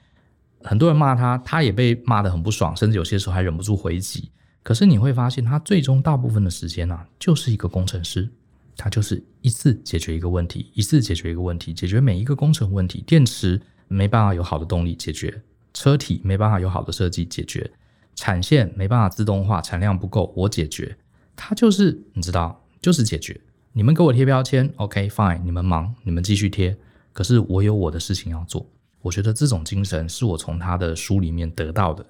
[0.61, 4.29] 很多人骂他，他也被骂得很不爽，甚至有些时候还忍不住回击。
[4.61, 8.29] 可是你会发现，他最终大部分的时间呢、啊，就是一个工程师，
[8.75, 13.01] 他就是一次解决一个问题，一次解决一个问题，解决每一个工程问题。
[13.07, 15.41] 电池没办法有好的动力解决，
[15.73, 17.71] 车体没办法有好的设计解决，
[18.13, 20.97] 产线没办法自动化，产量不够，我解决。
[21.33, 23.39] 他就是你知道，就是解决。
[23.75, 26.77] 你们给我贴标签，OK fine，你们忙，你们继续贴。
[27.11, 28.63] 可是我有我的事情要做。
[29.01, 32.05] 我觉得这种精神是我从他的书里面得到的。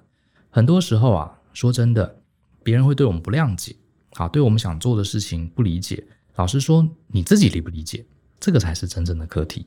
[0.50, 2.18] 很多时候啊，说真的，
[2.64, 3.78] 别人会对我们不谅解，
[4.12, 6.06] 好，对我们想做的事情不理解。
[6.36, 8.06] 老实说，你自己理不理解，
[8.42, 9.66] 这个才是真正的课题。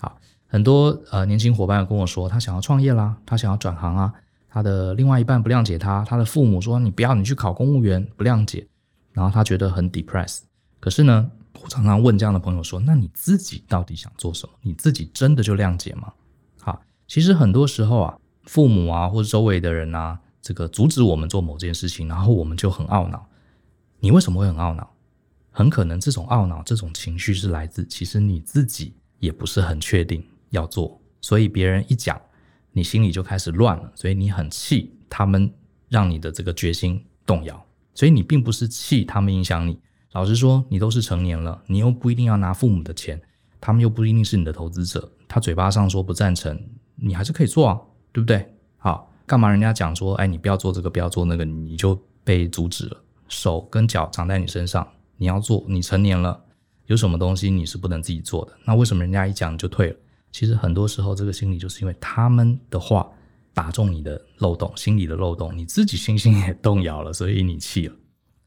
[0.00, 4.12] 好，很多呃年轻伙伴跟我说，他想要创业啦，他想要转行啊，
[4.48, 8.66] 他的另外一半不谅解他，他的父母说你不要，你去考公务员，不谅解，
[9.12, 10.40] 然后他觉得很 depressed。
[10.86, 11.28] 可是呢，
[11.60, 14.52] 我常常问这样的朋友说：“那你自己到底想做什么？
[14.62, 16.12] 你自己真的就谅解吗？”
[16.62, 23.28] 好，其实很多时候啊，父母啊或者周围的人啊，这个阻止我们做某件事情，然后我们就很懊恼。
[23.98, 24.88] 你为什么会很懊恼？
[25.50, 32.16] 很可能这种懊恼、这种情绪是来自其实你自己也不是很确定要做，所以别人一讲，
[32.70, 35.52] 你心里就开始乱了，所以你很气他们
[35.88, 37.60] 让你的这个决心动摇，
[37.92, 39.76] 所以你并不是气他们影响你。
[40.16, 43.20] 老实说，你都是成年了，你又不一定要拿父母的钱，
[43.60, 45.12] 他们又不一定是你的投资者。
[45.28, 46.58] 他嘴巴上说不赞成，
[46.94, 47.78] 你还是可以做啊，
[48.12, 48.50] 对不对？
[48.78, 52.96] 好，干嘛人家讲说，哎，你不要做这个，不要做那个，你就被阻止了？
[53.28, 56.40] 手跟脚长在你身上，你要做，你成年了，
[56.86, 58.52] 有什么东西你是不能自己做的？
[58.64, 59.96] 那为什么人家一讲你就退了？
[60.32, 63.06] 其实很多时候，这个心理就是因为他们的话
[63.52, 67.94] 打中你的漏洞，心里的漏洞，你自己信心也动摇了，所以你气了。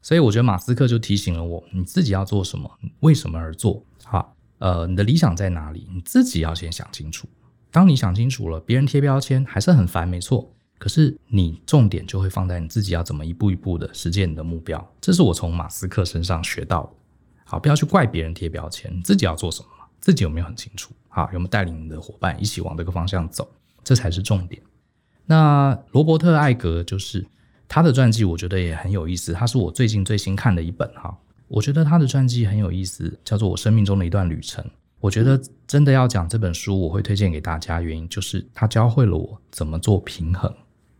[0.02, 3.84] 所以我觉得马斯克就提醒了我：你自己要做什么，为什么而做？
[4.04, 5.86] 好，呃，你的理想在哪里？
[5.92, 7.28] 你自己要先想清楚。
[7.70, 10.50] 当你想清楚了，别人贴标签还是很烦，没错。
[10.78, 14.90] 可是你重点就会放在你自己要怎么一步一步的实现你的目标。
[15.02, 16.90] 这是我从马斯克身上学到的。
[17.44, 19.68] 好，不要去怪别人贴标签，你自己要做什么？
[20.00, 20.92] 自己有没有很清楚？
[21.08, 23.46] 好，有没有带领你的伙伴一起往这个方向走？
[23.84, 24.62] 这才是重点。
[25.26, 27.26] 那罗伯特·艾格就是。
[27.72, 31.16] 他的传记我觉得也很有意思，他是我最近最新看的一本哈。
[31.46, 34.64] 我觉得他的传记很有意思，叫做《我生命中的一段旅程》。
[34.98, 40.52] 我觉得真的要讲这本书，我会推荐给大家，原因就是他教会了我怎么做平衡。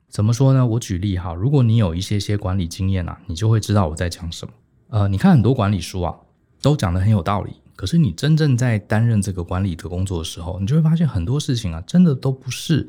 [0.08, 0.64] 怎么说呢？
[0.64, 4.54] 我举例哈，如果你有一些些管理经验啊，你就会知道我在讲什么。
[4.90, 6.14] 呃，你看很多管理书啊，
[6.62, 12.88] 都讲得很有道理，可是你真正在担任这个管理的工作的时候，你就会发现很多事情啊，真的都不是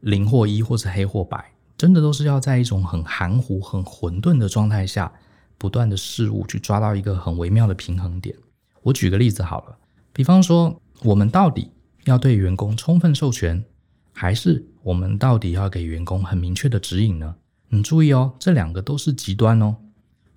[0.00, 1.51] 零或一，或是黑或白，
[1.82, 5.12] 真的都是要在一种很含糊、很混沌的状态下，
[5.58, 8.36] 不断的事物去抓到一个很微妙的平衡点。
[8.82, 9.76] 我举个例子好了，
[10.12, 11.72] 比方说，我们到底
[12.04, 13.64] 要对员工充分授权，
[14.12, 17.34] 还是我们到底要给员工很明确的指引呢？
[17.70, 19.74] 你注意哦，这两个都是极端哦。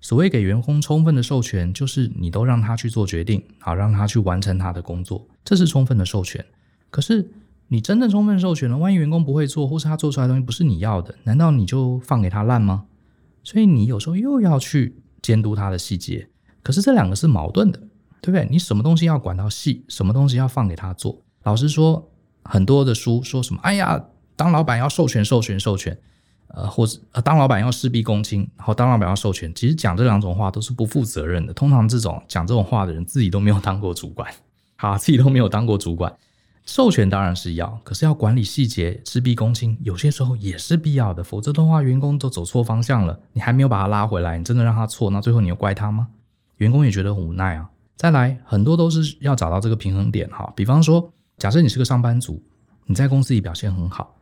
[0.00, 6.44] 所谓给员工充分的授权，就是你都让他去做决定，好让他去完成他的工作，这是充分的授权。
[6.90, 7.24] 可是
[7.68, 12.84] 你真正充分授权了，万一员工不会做，或是他做出来的东西不是你要的，难道你就放给他烂吗？
[13.42, 16.28] 所以你有时候又要去监督他的细节。
[16.62, 17.78] 可是这两个是矛盾的，
[18.20, 18.46] 对不对？
[18.50, 21.22] 你什么东西要管到细，什么东西要放给他做？
[21.44, 22.10] 老实说，
[22.42, 23.60] 很多的书说什么？
[23.62, 25.98] 哎呀，当老板要授权、授权、授权。
[26.48, 31.52] 呃，或者呃，当老板要事必躬亲，然后当老板要授权，其实讲这两种话都是不负责任的。
[31.52, 34.32] 通常这种讲这种话的人，自己都没有当过主管，
[34.76, 36.16] 好，自己都没有当过主管。
[36.66, 41.24] 授权当然是要，可是要管理细节，事必躬亲，有些时候也是必要的。
[41.24, 46.08] 否则的话，员工都走错方向了，你还没有把他拉回来，你真的让他错，那最后你又怪他吗？
[46.56, 47.70] 员工也觉得很无奈啊。
[47.96, 50.52] 再来，很多都是要找到这个平衡点哈。
[50.54, 52.42] 比方说，假设你是个上班族，
[52.84, 54.16] 你在公司里表现很好，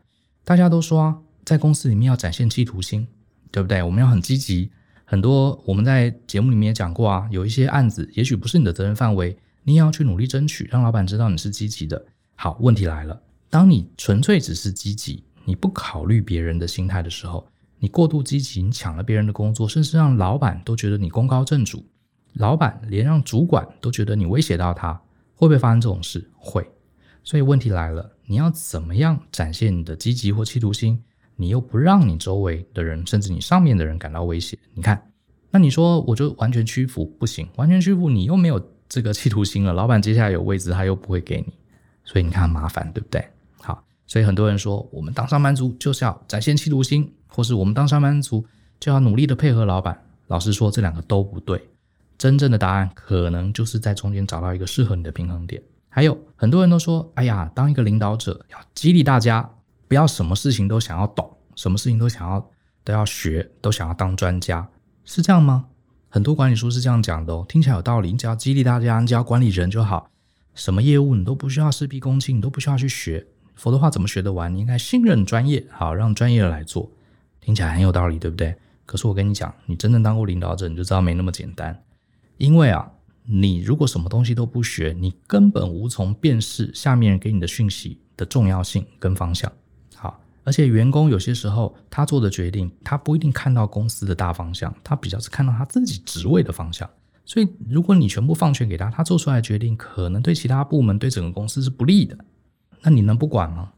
[0.44, 1.16] 大家都说啊。
[1.44, 3.06] 在公司里面要展现企图心，
[3.50, 3.82] 对不对？
[3.82, 4.70] 我们要很积极。
[5.04, 12.02] 很多我们在节目里面也讲过啊，有一些案子也许不是你的责任范围，你也要去努力争取，让老板知道你是积极的。
[12.44, 17.42] 好，问题来了，当你纯粹只是积极，你不考虑别人的心态的时候，
[17.78, 21.82] 你过度积极，你抢了别人的工作，甚至让老板都觉得你功高震主，
[22.34, 24.92] 老板连让主管都觉得你威胁到他，
[25.34, 26.30] 会不会发生这种事？
[26.36, 26.70] 会。
[27.22, 31.02] 所以问题来了，你要怎么样展现你的积极或企图心？
[31.36, 35.02] 你又不让你周围的人，甚至你上面的人感到威胁，你看，
[35.50, 41.54] 那你说我就完全屈服不行，完全屈服你又没有这个企图心了，老板接下来有位置他又不会给你，
[42.04, 43.26] 所以你看麻烦，对不对？
[43.60, 48.46] 好，所以很多人说我们当上班族就是要展现企图心，或是我们当上班族
[48.78, 50.00] 就要努力的配合老板。
[50.28, 51.68] 老实说，这两个都不对，
[52.16, 55.62] 真正的答案可能就是在中间找到一个适合你的平衡点。
[55.88, 59.50] 还有很多人都说，哎呀，当一个领导者要激励大家。
[59.86, 62.50] 不要什么事情都想要懂，什么事情都想要
[62.82, 64.66] 都要学，都想要当专家，
[65.04, 65.66] 是这样吗？
[66.08, 68.10] 很多管理书是这样讲的哦，听起来有道理。
[68.10, 70.10] 你只要激励大家，你只要管理人就好，
[70.54, 74.54] 什么业务你都不需要事必躬亲，你都不需要去学，否则的话怎么学得完？
[74.54, 76.90] 你应该信任专业，好让专业来做，
[77.40, 78.54] 听起来很有道理，对不对？
[78.86, 81.82] 可是我跟你讲，你真正当过领导者，你就知道没那么简单。
[82.36, 82.90] 因为啊，
[83.24, 89.50] 你如果什么东西都不学，你根本无从辨识下面人给你的讯息的重要性跟方向。
[89.96, 96.88] 好而且员工有些时候他做的决定，他不一定看到公司的大方向，他比较是看到他自己职位的方向。
[97.24, 102.16] 所以如果你全部放权给他，他做出来的决定可能对其他部门、对整个公司是不利的。
[102.82, 103.72] 那你能不管吗？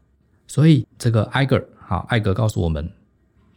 [0.47, 2.91] 所以这个艾格，好，艾格告诉我们，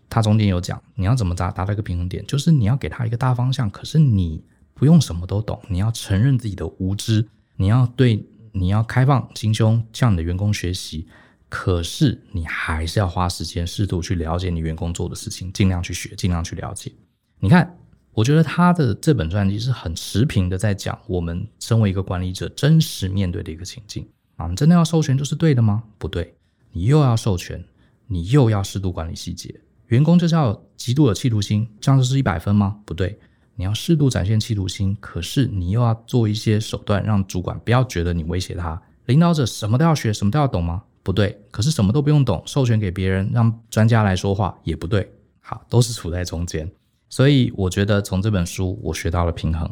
[0.09, 4.43] 他中间有讲，你要怎么达达到一个平衡点，就是你要给他一个大方向，可是你
[4.75, 7.27] 不用什么都懂，你要承认自己的无知，
[7.57, 11.07] 你要对，你要开放心胸向你的员工学习。
[11.49, 16.93] 可是你还是要花时间，适度去了解你员工做的事情，尽量去学，尽量去了解。
[17.41, 17.77] 你看，
[18.13, 24.49] 我觉得他的这本传记是很持平的，在讲我们身为一个管理者真实面对的一个情境啊。
[24.49, 25.85] 你真的要授权就是对的吗？
[25.97, 26.35] 不对，
[26.73, 27.65] 你又要授权，
[28.07, 29.61] 你又要适度管理细节。
[29.87, 32.81] 员工就是要极度的企图心，这样就是一百分吗？
[32.85, 33.19] 不对，
[33.55, 38.81] 你要适度展现企图心，可是你又要做一些手段，让主管不要觉得你威胁他。
[39.07, 40.83] 领导者什么都要学，什么都要懂吗？
[41.03, 45.13] 不对，可是什么都不用懂，授权给别人，让专家来说话也不对。
[45.41, 46.71] 好，都是处在中间，
[47.11, 49.71] 所以我觉得从这本书我学到了平衡。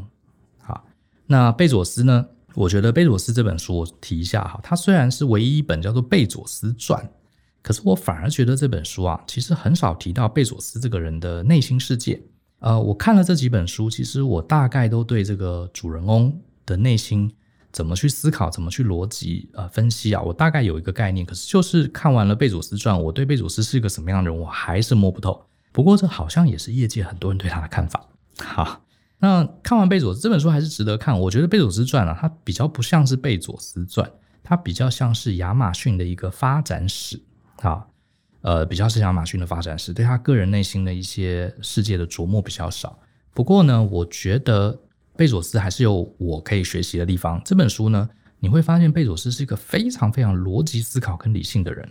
[0.59, 0.85] 好，
[1.27, 2.27] 那贝佐斯呢？
[2.55, 7.03] 我觉得贝佐斯这本书我提一下哈，它虽然是唯一一本叫做《贝佐斯传》，
[7.63, 12.21] 可是我反而觉得这本书啊，其实很少提到贝佐斯这个人的内心世界。
[12.59, 17.33] 呃，我看了这几本书，其实我大概都对这个主人翁的内心。
[17.71, 20.23] 怎么去思考，怎么去逻辑呃分析啊？
[20.23, 25.47] 我大概有一个概念，可是就是看完了贝佐斯传，我对贝佐斯是一个什么样的人，我还是摸不透。
[25.79, 28.05] 不过这好像也是业界很多人对他的看法。
[28.41, 28.83] 好，
[29.21, 31.17] 那看完贝佐斯这本书还是值得看。
[31.21, 34.11] 我觉得贝佐斯传啊，它比较不像是贝佐斯传，
[34.43, 37.23] 它比较像是亚马逊的一个发展史。
[37.61, 37.87] 啊，
[38.41, 42.99] 呃，比较是亚马逊的发展史，对他个人内心的一些世界的琢磨比较少。
[43.33, 44.77] 不过呢，我觉得。
[45.17, 47.41] 贝佐斯还是有我可以学习的地方。
[47.45, 48.09] 这本书呢，
[48.39, 51.89] 你会发现贝佐斯是一个非常非常逻辑思考跟理性的人。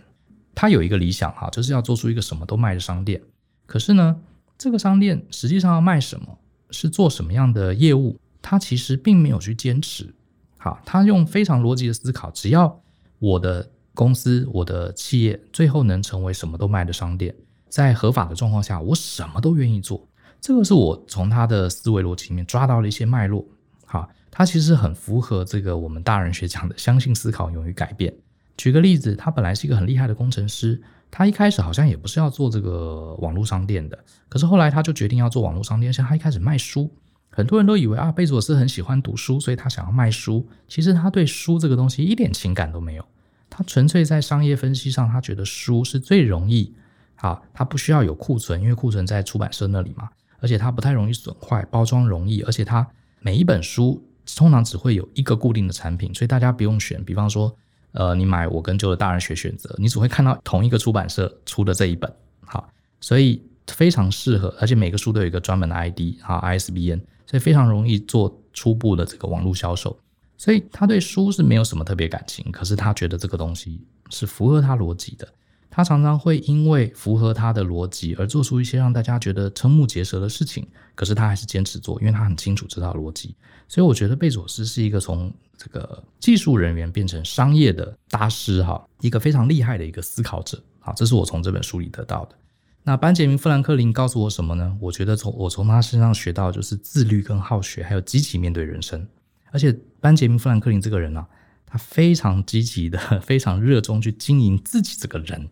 [0.54, 3.20] 他有一个理想哈，就是要做出一个什么都卖的商店。
[3.68, 4.16] 可是呢，
[4.56, 6.38] 这个商店实际上要卖什么，
[6.70, 10.14] 是做什么样的业务，他其实并没有去坚持。
[10.56, 12.80] 好，他用非常逻辑的思考，只要
[13.18, 17.34] 我的公司、我的企业最后能成为什么都卖的商店，
[17.68, 20.08] 在合法的状况下，我什么都愿意做。
[20.40, 23.44] 这个是我从他的思维逻辑里面抓到了一些脉络。
[23.84, 28.14] 好，他其实很符合这个我们大人学讲的“相信思考，勇于改变”。
[28.56, 33.98] 举个例子，他本来是一个很厉害的工程师，他一开始好像也不是要做这个网络商店的，
[34.28, 36.90] 可是后来他就决定要做网络商店，像他一开始卖书。
[37.30, 40.48] 很多人都以为啊，贝佐斯很喜欢读书，所以他想要卖书。
[40.66, 43.04] 其实他对书这个东西一点情感都没有，
[43.48, 46.74] 他纯粹在商业分析上，他觉得书是最容易
[47.16, 50.08] 啊，他不需要有库存，因为库存在出版社那里嘛，
[50.40, 52.86] 而且它不太容易损坏，包装容易，而且它
[53.20, 54.02] 每一本书
[54.36, 57.04] 通常只会有一个固定的产品，所以大家不用选。
[57.04, 57.54] 比方说，
[57.92, 62.12] 呃，你买我跟旧的大人学选择，你只会看到同一个出版社出的这一本，
[62.44, 62.68] 好，
[63.00, 67.00] 所以非常适合，而且每个书都有一个专门的 ID 啊，ISBN。
[67.30, 69.94] 所以非常容易做初步的这个网络销售，
[70.38, 75.28] 所以他对书是没有什么特别感情，可是他觉得这个东西是符合他逻辑的，
[75.68, 83.36] 他常常会因为符合他的逻辑而做出一些让大家觉得瞠目结舌的事情，可是他还是坚持做，因为他很清楚这套逻辑。
[83.68, 90.58] 所以我觉得贝佐斯是一个从这个技术人员变成商业的大师哈，一个非常厉害的一个思考者。
[90.78, 92.36] 好，这是我从这本书里得到的。
[92.84, 94.74] 那班杰明·富兰克林告诉我什么呢？
[94.80, 99.06] 我觉得从我从他身上学到就是自律跟好学，还有积极面对人生。
[99.50, 101.26] 而且班杰明·富兰克林这个人啊，
[101.66, 105.48] 他非常积极的， 非常热衷去经营自己这个人。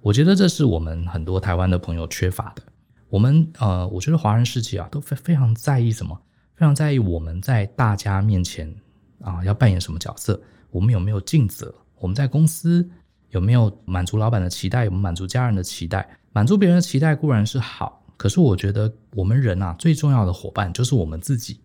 [0.00, 2.62] 我觉得这是我们很多台湾的朋友缺乏的。
[3.10, 6.18] 我们呃，我觉得华人世界啊，都非非常在意什么？
[6.54, 8.74] 非常在意我们在大家面前
[9.22, 10.40] 啊要扮演什么角色？
[10.70, 11.74] 我们有没有尽责？
[11.98, 12.88] 我们在公司
[13.30, 14.84] 有没有满足老板的期待？
[14.84, 16.08] 有没有满足家人的期待？
[16.32, 21.60] 满足别人的期待固然是好，可是我觉得我们人啊，最重要的伙伴就是我们自己。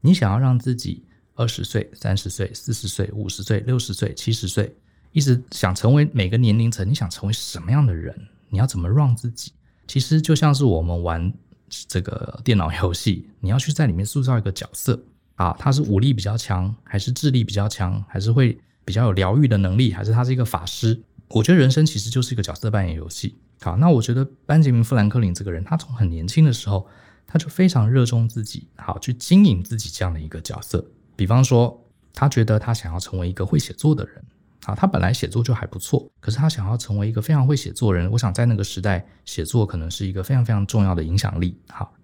[0.00, 1.04] 你想要让自己
[1.34, 4.74] 二十岁、三十岁、四十岁、五十岁、六十岁、七十岁，
[5.12, 8.14] 一直想成为每个年龄层，你想成为什么样的人？
[8.48, 9.52] 你要怎么让自己？
[9.86, 11.32] 其实就像是我们玩
[11.68, 15.00] 这个电脑游戏，你要去在里面塑造一个角色
[15.40, 21.02] 啊，他是武力比较强，还是智力比较强，还是会比较有疗愈的能力，还是他是一个法师？
[21.28, 23.38] 我觉得人生其实就是一个角色扮演游戏。
[23.62, 26.86] 好，那我觉得班杰明·富兰克林这个人，他从很年轻的时候，
[27.26, 30.84] 他就非常热衷自己，好去经营自己这样的一个角色。
[31.16, 31.82] 比方说，
[32.12, 34.22] 他觉得他想要成为一个会写作的人，
[34.66, 38.10] 啊，他本来写作就还不错，可是他想要成为一个非常会写作人。
[38.10, 41.56] 我想在那个时代，写作可能是一个非常非常重要的影响力。
[41.70, 41.94] 好，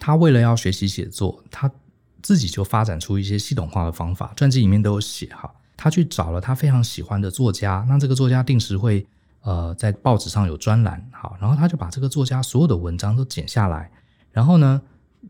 [0.00, 1.70] 他为了要学习写作，他
[2.22, 5.26] 自己就发展出一些系统化的方法，传记里面都有写。
[5.34, 9.06] 哈，他去找了他非常喜欢的作家，那这个作家定时会。
[9.42, 13.90] 呃，在报纸上有专栏，好，然后他就把这个作家所有的文章都剪下来，
[14.32, 14.82] 然后呢，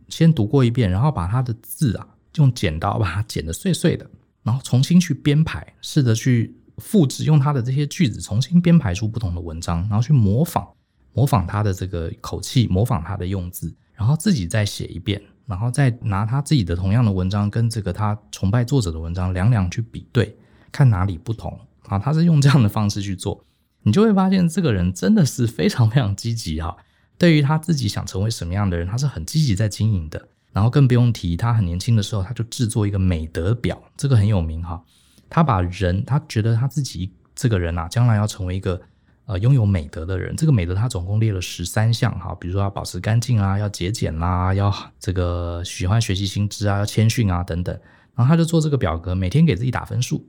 [0.08, 4.10] 先读过一遍，然后把他的字啊，用剪刀把它剪得碎碎的，
[4.42, 10.66] 然后重新去编排，试着去复制，用他的这些句子重新编排出不同的文章，然后去模仿，
[11.12, 20.36] 模仿他的这个口气，模仿他的用字，然后自己再写一遍，然后再拿他自己的同样的文章跟这个他崇拜作者的文章两两去比对，
[20.70, 23.44] 看哪里不同啊，他是用这样的方式去做。
[23.82, 26.76] 你就会发现，这个人真的是非常非常积极哈。
[27.16, 30.28] 对于他自己想成为什么样的人，他是很积极在经营的。
[30.52, 34.82] 然后更不用提，他很年轻的时候，他就制作一个美德表，这个很有名哈。
[35.30, 38.80] 他把人，他觉得他自己这个人啊，将来要成为一个
[39.28, 40.34] 呃拥有美德的人。
[40.34, 47.78] 这个美德他总共列了十三项哈，比如说要保持干净啊，要节俭啦，要这个喜欢学习新知啊，要谦逊啊等等。
[48.16, 50.26] 然后他就做这个表格，每天给自己打分数。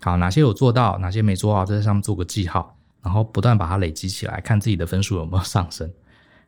[0.00, 2.76] 好，哪些有做到，哪些没做到，在上面做个记号。
[3.02, 5.90] 然后不断把它累积起来，看自己的分数有没有上升。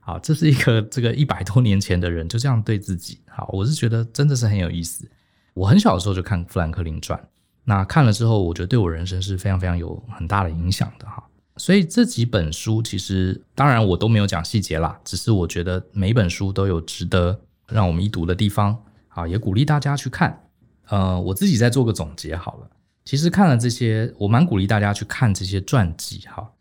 [0.01, 3.21] 好，这是一个这个一百多年前的人就这样对自己。
[3.27, 5.09] 好，我是觉得真的是很有意思。
[5.55, 7.19] 我很小的时候就看《富兰克林传》，
[7.65, 11.25] 那看了之后，我觉得对我人生是非常非常有很大的影响的哈。
[11.57, 18.83] 所以这几本书其实当然我都没有讲细节啦，只是我觉得每本书都有值得让我们一读的地方。
[19.15, 20.49] 啊，也鼓励大家去看。
[20.87, 22.71] 呃，我自己再做个总结好了。
[23.05, 26.53] 其实看了这些，我蛮鼓励大家去看这些传记哈。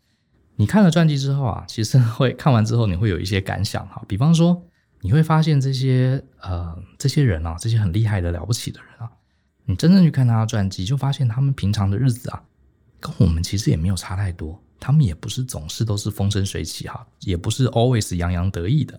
[0.56, 4.02] 你看了传记之后啊，其实会看完之后你会有一些感想哈。
[4.06, 4.62] 比方说，
[5.00, 9.10] 你会发现这些呃这些人啊，这些很厉害的了不起的人啊，
[9.64, 12.42] 你真正去看他的传记，就发现他们平常的日子啊，
[13.00, 14.62] 跟我们其实也没有差太多。
[14.84, 18.98] 他们也不是总是都是风生水起哈，也不是 always 洋洋得意的。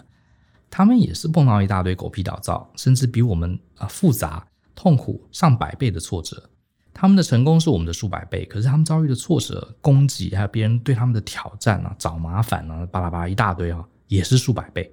[0.69, 6.49] 他们也是碰到一大堆狗屁倒灶，甚至比我们啊复杂、痛苦上百倍的挫折。
[6.93, 14.89] 他们的成功是我们的数百倍，可是他们遭遇的挫折、攻击，还有别人对他们的挑战啊、找麻烦啊、巴拉巴拉一大堆啊，也是数百倍。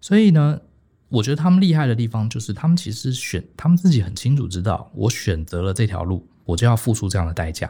[0.00, 0.60] 所以呢，
[1.08, 7.68] 我觉得他们厉害的地方就是，他们其实选，他们自己很清楚知道，我选择了这条路，我就要付出这样的代价。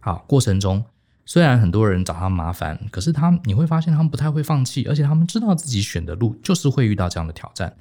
[0.00, 0.84] 好，过程中。
[1.30, 7.72] 虽然很多人找他麻烦，可是他你会发现他们不太会放弃，而且他们知道自己选的路就是会遇到这样的挑战。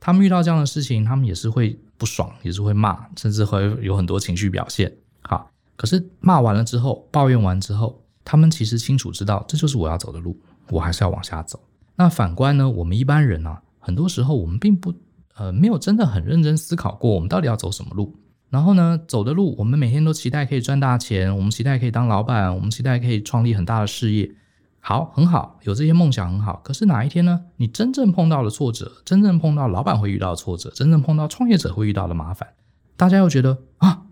[0.00, 4.92] 他们遇到这样的事情，他们也是会不爽，也是会骂，甚至会有很多情绪表现。
[5.20, 10.36] 好，可是骂完了之后，抱怨完之后，他们其实清楚知道这就是我要走的路，
[10.70, 11.60] 我还是要往下走。
[11.94, 14.92] 那反观呢，我们一般人啊，很多时候我们并不
[15.36, 18.16] 呃没有真的很认真思考过，我们到底要走什么路。
[18.48, 24.30] 然后呢，走的路，我们每天都期待可以赚大钱，我们期待可以当老板，我们期待可以创立很大的事业。
[24.78, 26.60] 好，很好，有这些梦想很好。
[26.62, 27.46] 可是哪一天呢？
[27.56, 32.48] 你真正碰到了挫折，真正碰到老板会遇到的挫折，真正碰到创业者会遇到的麻烦，
[32.96, 34.02] 大家又觉得啊，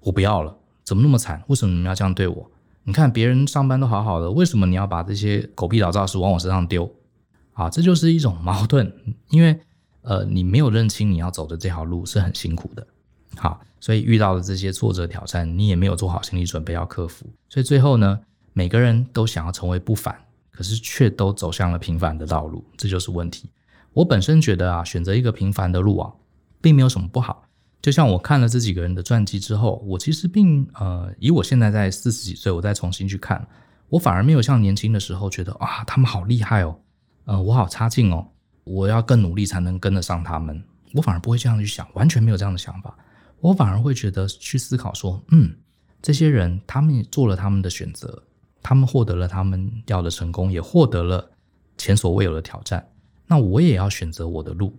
[0.00, 1.42] 我不要了，怎么那么惨？
[1.48, 2.50] 为什么你们要这样对我？
[2.84, 6.88] 你看别人上班都好好的，为什么你要把这些狗屁倒灶事往我身上丢？
[7.54, 8.92] 啊，这就是一种矛盾，
[9.30, 9.58] 因为
[10.02, 12.86] 呃，你没有认清你要走的这条路是很辛苦的。
[13.36, 18.18] 好，所以遇到的这些挫折挑战，你也没有做好心理准备要克服，所以最后呢，
[18.52, 20.16] 每个人都想要成为不凡，
[20.50, 23.50] 可是却都走向了平凡的道路，这就是问题。
[23.92, 26.12] 我本身觉得啊，选择一个平凡的路啊，
[26.60, 27.44] 并没有什么不好。
[27.80, 33.46] 就像我看了这几个人的传记之后，我其实并呃，以我现在在四十几岁，我再重新去看，
[33.88, 36.76] 我反而没有像年轻的时候觉得啊，他们好厉害哦，
[37.26, 38.26] 呃，我好差劲哦，
[38.64, 40.60] 我要更努力才能跟得上他们。
[40.94, 42.96] 我反而不会这样去想，完全没有这样的想法。
[43.40, 45.54] 我反而会觉得去思考说，嗯，
[46.02, 48.22] 这些人他们也做了他们的选择，
[48.62, 51.30] 他们获得了他们要的成功，也获得了
[51.76, 52.86] 前所未有的挑战。
[53.26, 54.76] 那我也要选择我的路，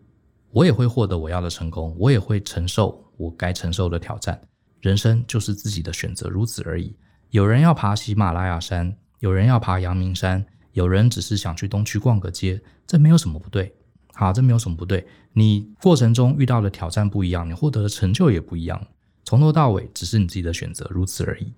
[0.51, 4.39] 我也会获得我要的成功，我也会承受我该承受的挑战。
[4.81, 6.95] 人生就是自己的选择，如此而已。
[7.31, 13.75] 有人要爬喜马拉雅山，有人要爬阳明山，有人只是想去东区逛个街，这没有什么不对。
[14.19, 15.05] 好，这没有什么不对。
[15.33, 18.87] 你过程中遇到的挑战不一样，你获得的成就也不一样。
[19.23, 21.53] 从头到尾只是你自己的选择，如此而已。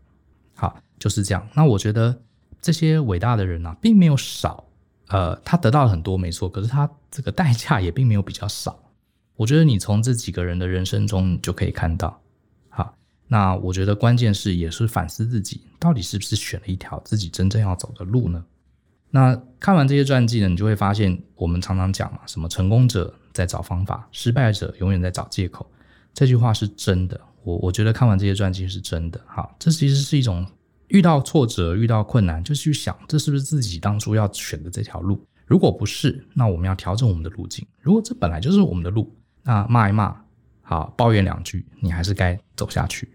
[0.56, 1.48] 好，就是这样。
[1.54, 2.22] 那我觉得
[2.62, 4.66] 这些伟大的人啊，并没有少。
[5.08, 6.50] 呃，他得到了很多，没错。
[6.50, 8.78] 可是他这个代价也并没有比较少。
[9.38, 12.22] 我觉得你从这几个人的人生中，你就可以看到。
[12.68, 12.94] 好，
[13.30, 18.44] 那我觉得关键是也是反思自己，到底是不是选了一条自己真正要走的路呢？
[19.12, 25.70] 那看完这些传记呢，你就会发现，我们常常讲嘛，什么成功者在找方法，失败者永远在找借口。
[26.14, 29.20] 这句话是真的，我我觉得看完这些传记是真的。
[29.26, 30.46] 好，这其实是一种
[30.90, 35.26] 遇到挫折、遇到困难，就去想这是不是自己当初要选的这条路。
[35.46, 37.66] 如果不是，那我们要调整我们的路径。
[37.82, 39.12] 如果这本来就是我们的路，
[39.44, 40.16] 那骂一骂，
[40.62, 43.10] 好，抱怨两句，你还是该走下去。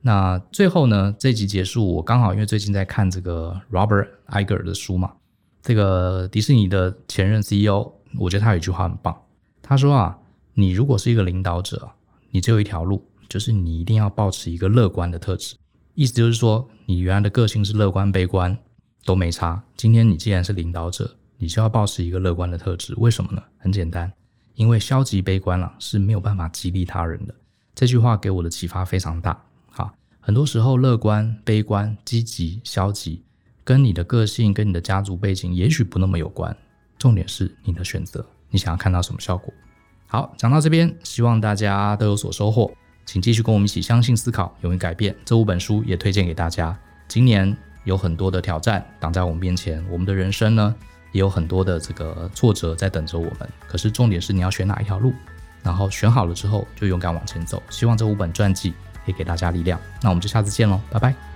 [0.00, 5.12] 那最后呢，这集结束，我刚好因为最近在看这个 Robert Iger 的书嘛，
[5.60, 9.16] 这个迪士尼的前任 CEO，我觉得他有一句话很棒，
[9.60, 10.18] 他说啊，
[10.54, 11.90] 你如果是一个领导者，
[12.30, 15.56] 你只有一条路，就是你一定要保持一个乐观的特质，
[15.94, 18.56] 意思就是说，你原来的个性是乐观、悲观
[19.04, 23.42] 都没差，今天你既然是领导者，你就要保持一个乐观的特质，为什么呢？
[23.58, 24.12] 很简单，
[24.54, 27.34] 因为消极悲观啊是没有办法激励他人的。
[27.74, 29.44] 这句话给我的启发非常大。
[30.28, 33.22] 很多时候，乐观、悲观、积极、消极，
[33.64, 36.54] 跟你的个性、跟你的家族背景也许不那么有关。
[36.98, 39.50] 重点是你的选择，你想要看到什么效果？
[40.06, 42.70] 好，讲到这边，希望大家都有所收获。
[43.06, 45.16] 请继续跟我们一起相信、思考、勇于改变。
[45.24, 46.78] 这五本书也推荐给大家。
[47.08, 50.76] 今年有很多的挑战挡在我们面前，我们的人生呢，
[51.12, 53.48] 也有很多的这个挫折在等着我们。
[53.66, 55.14] 可是重点是你要选哪一条路，
[55.62, 57.62] 然后选好了之后就勇敢往前走。
[57.70, 58.74] 希望这五本传记。
[59.08, 61.27] 也给大家力量，那我们就下次见喽，拜拜。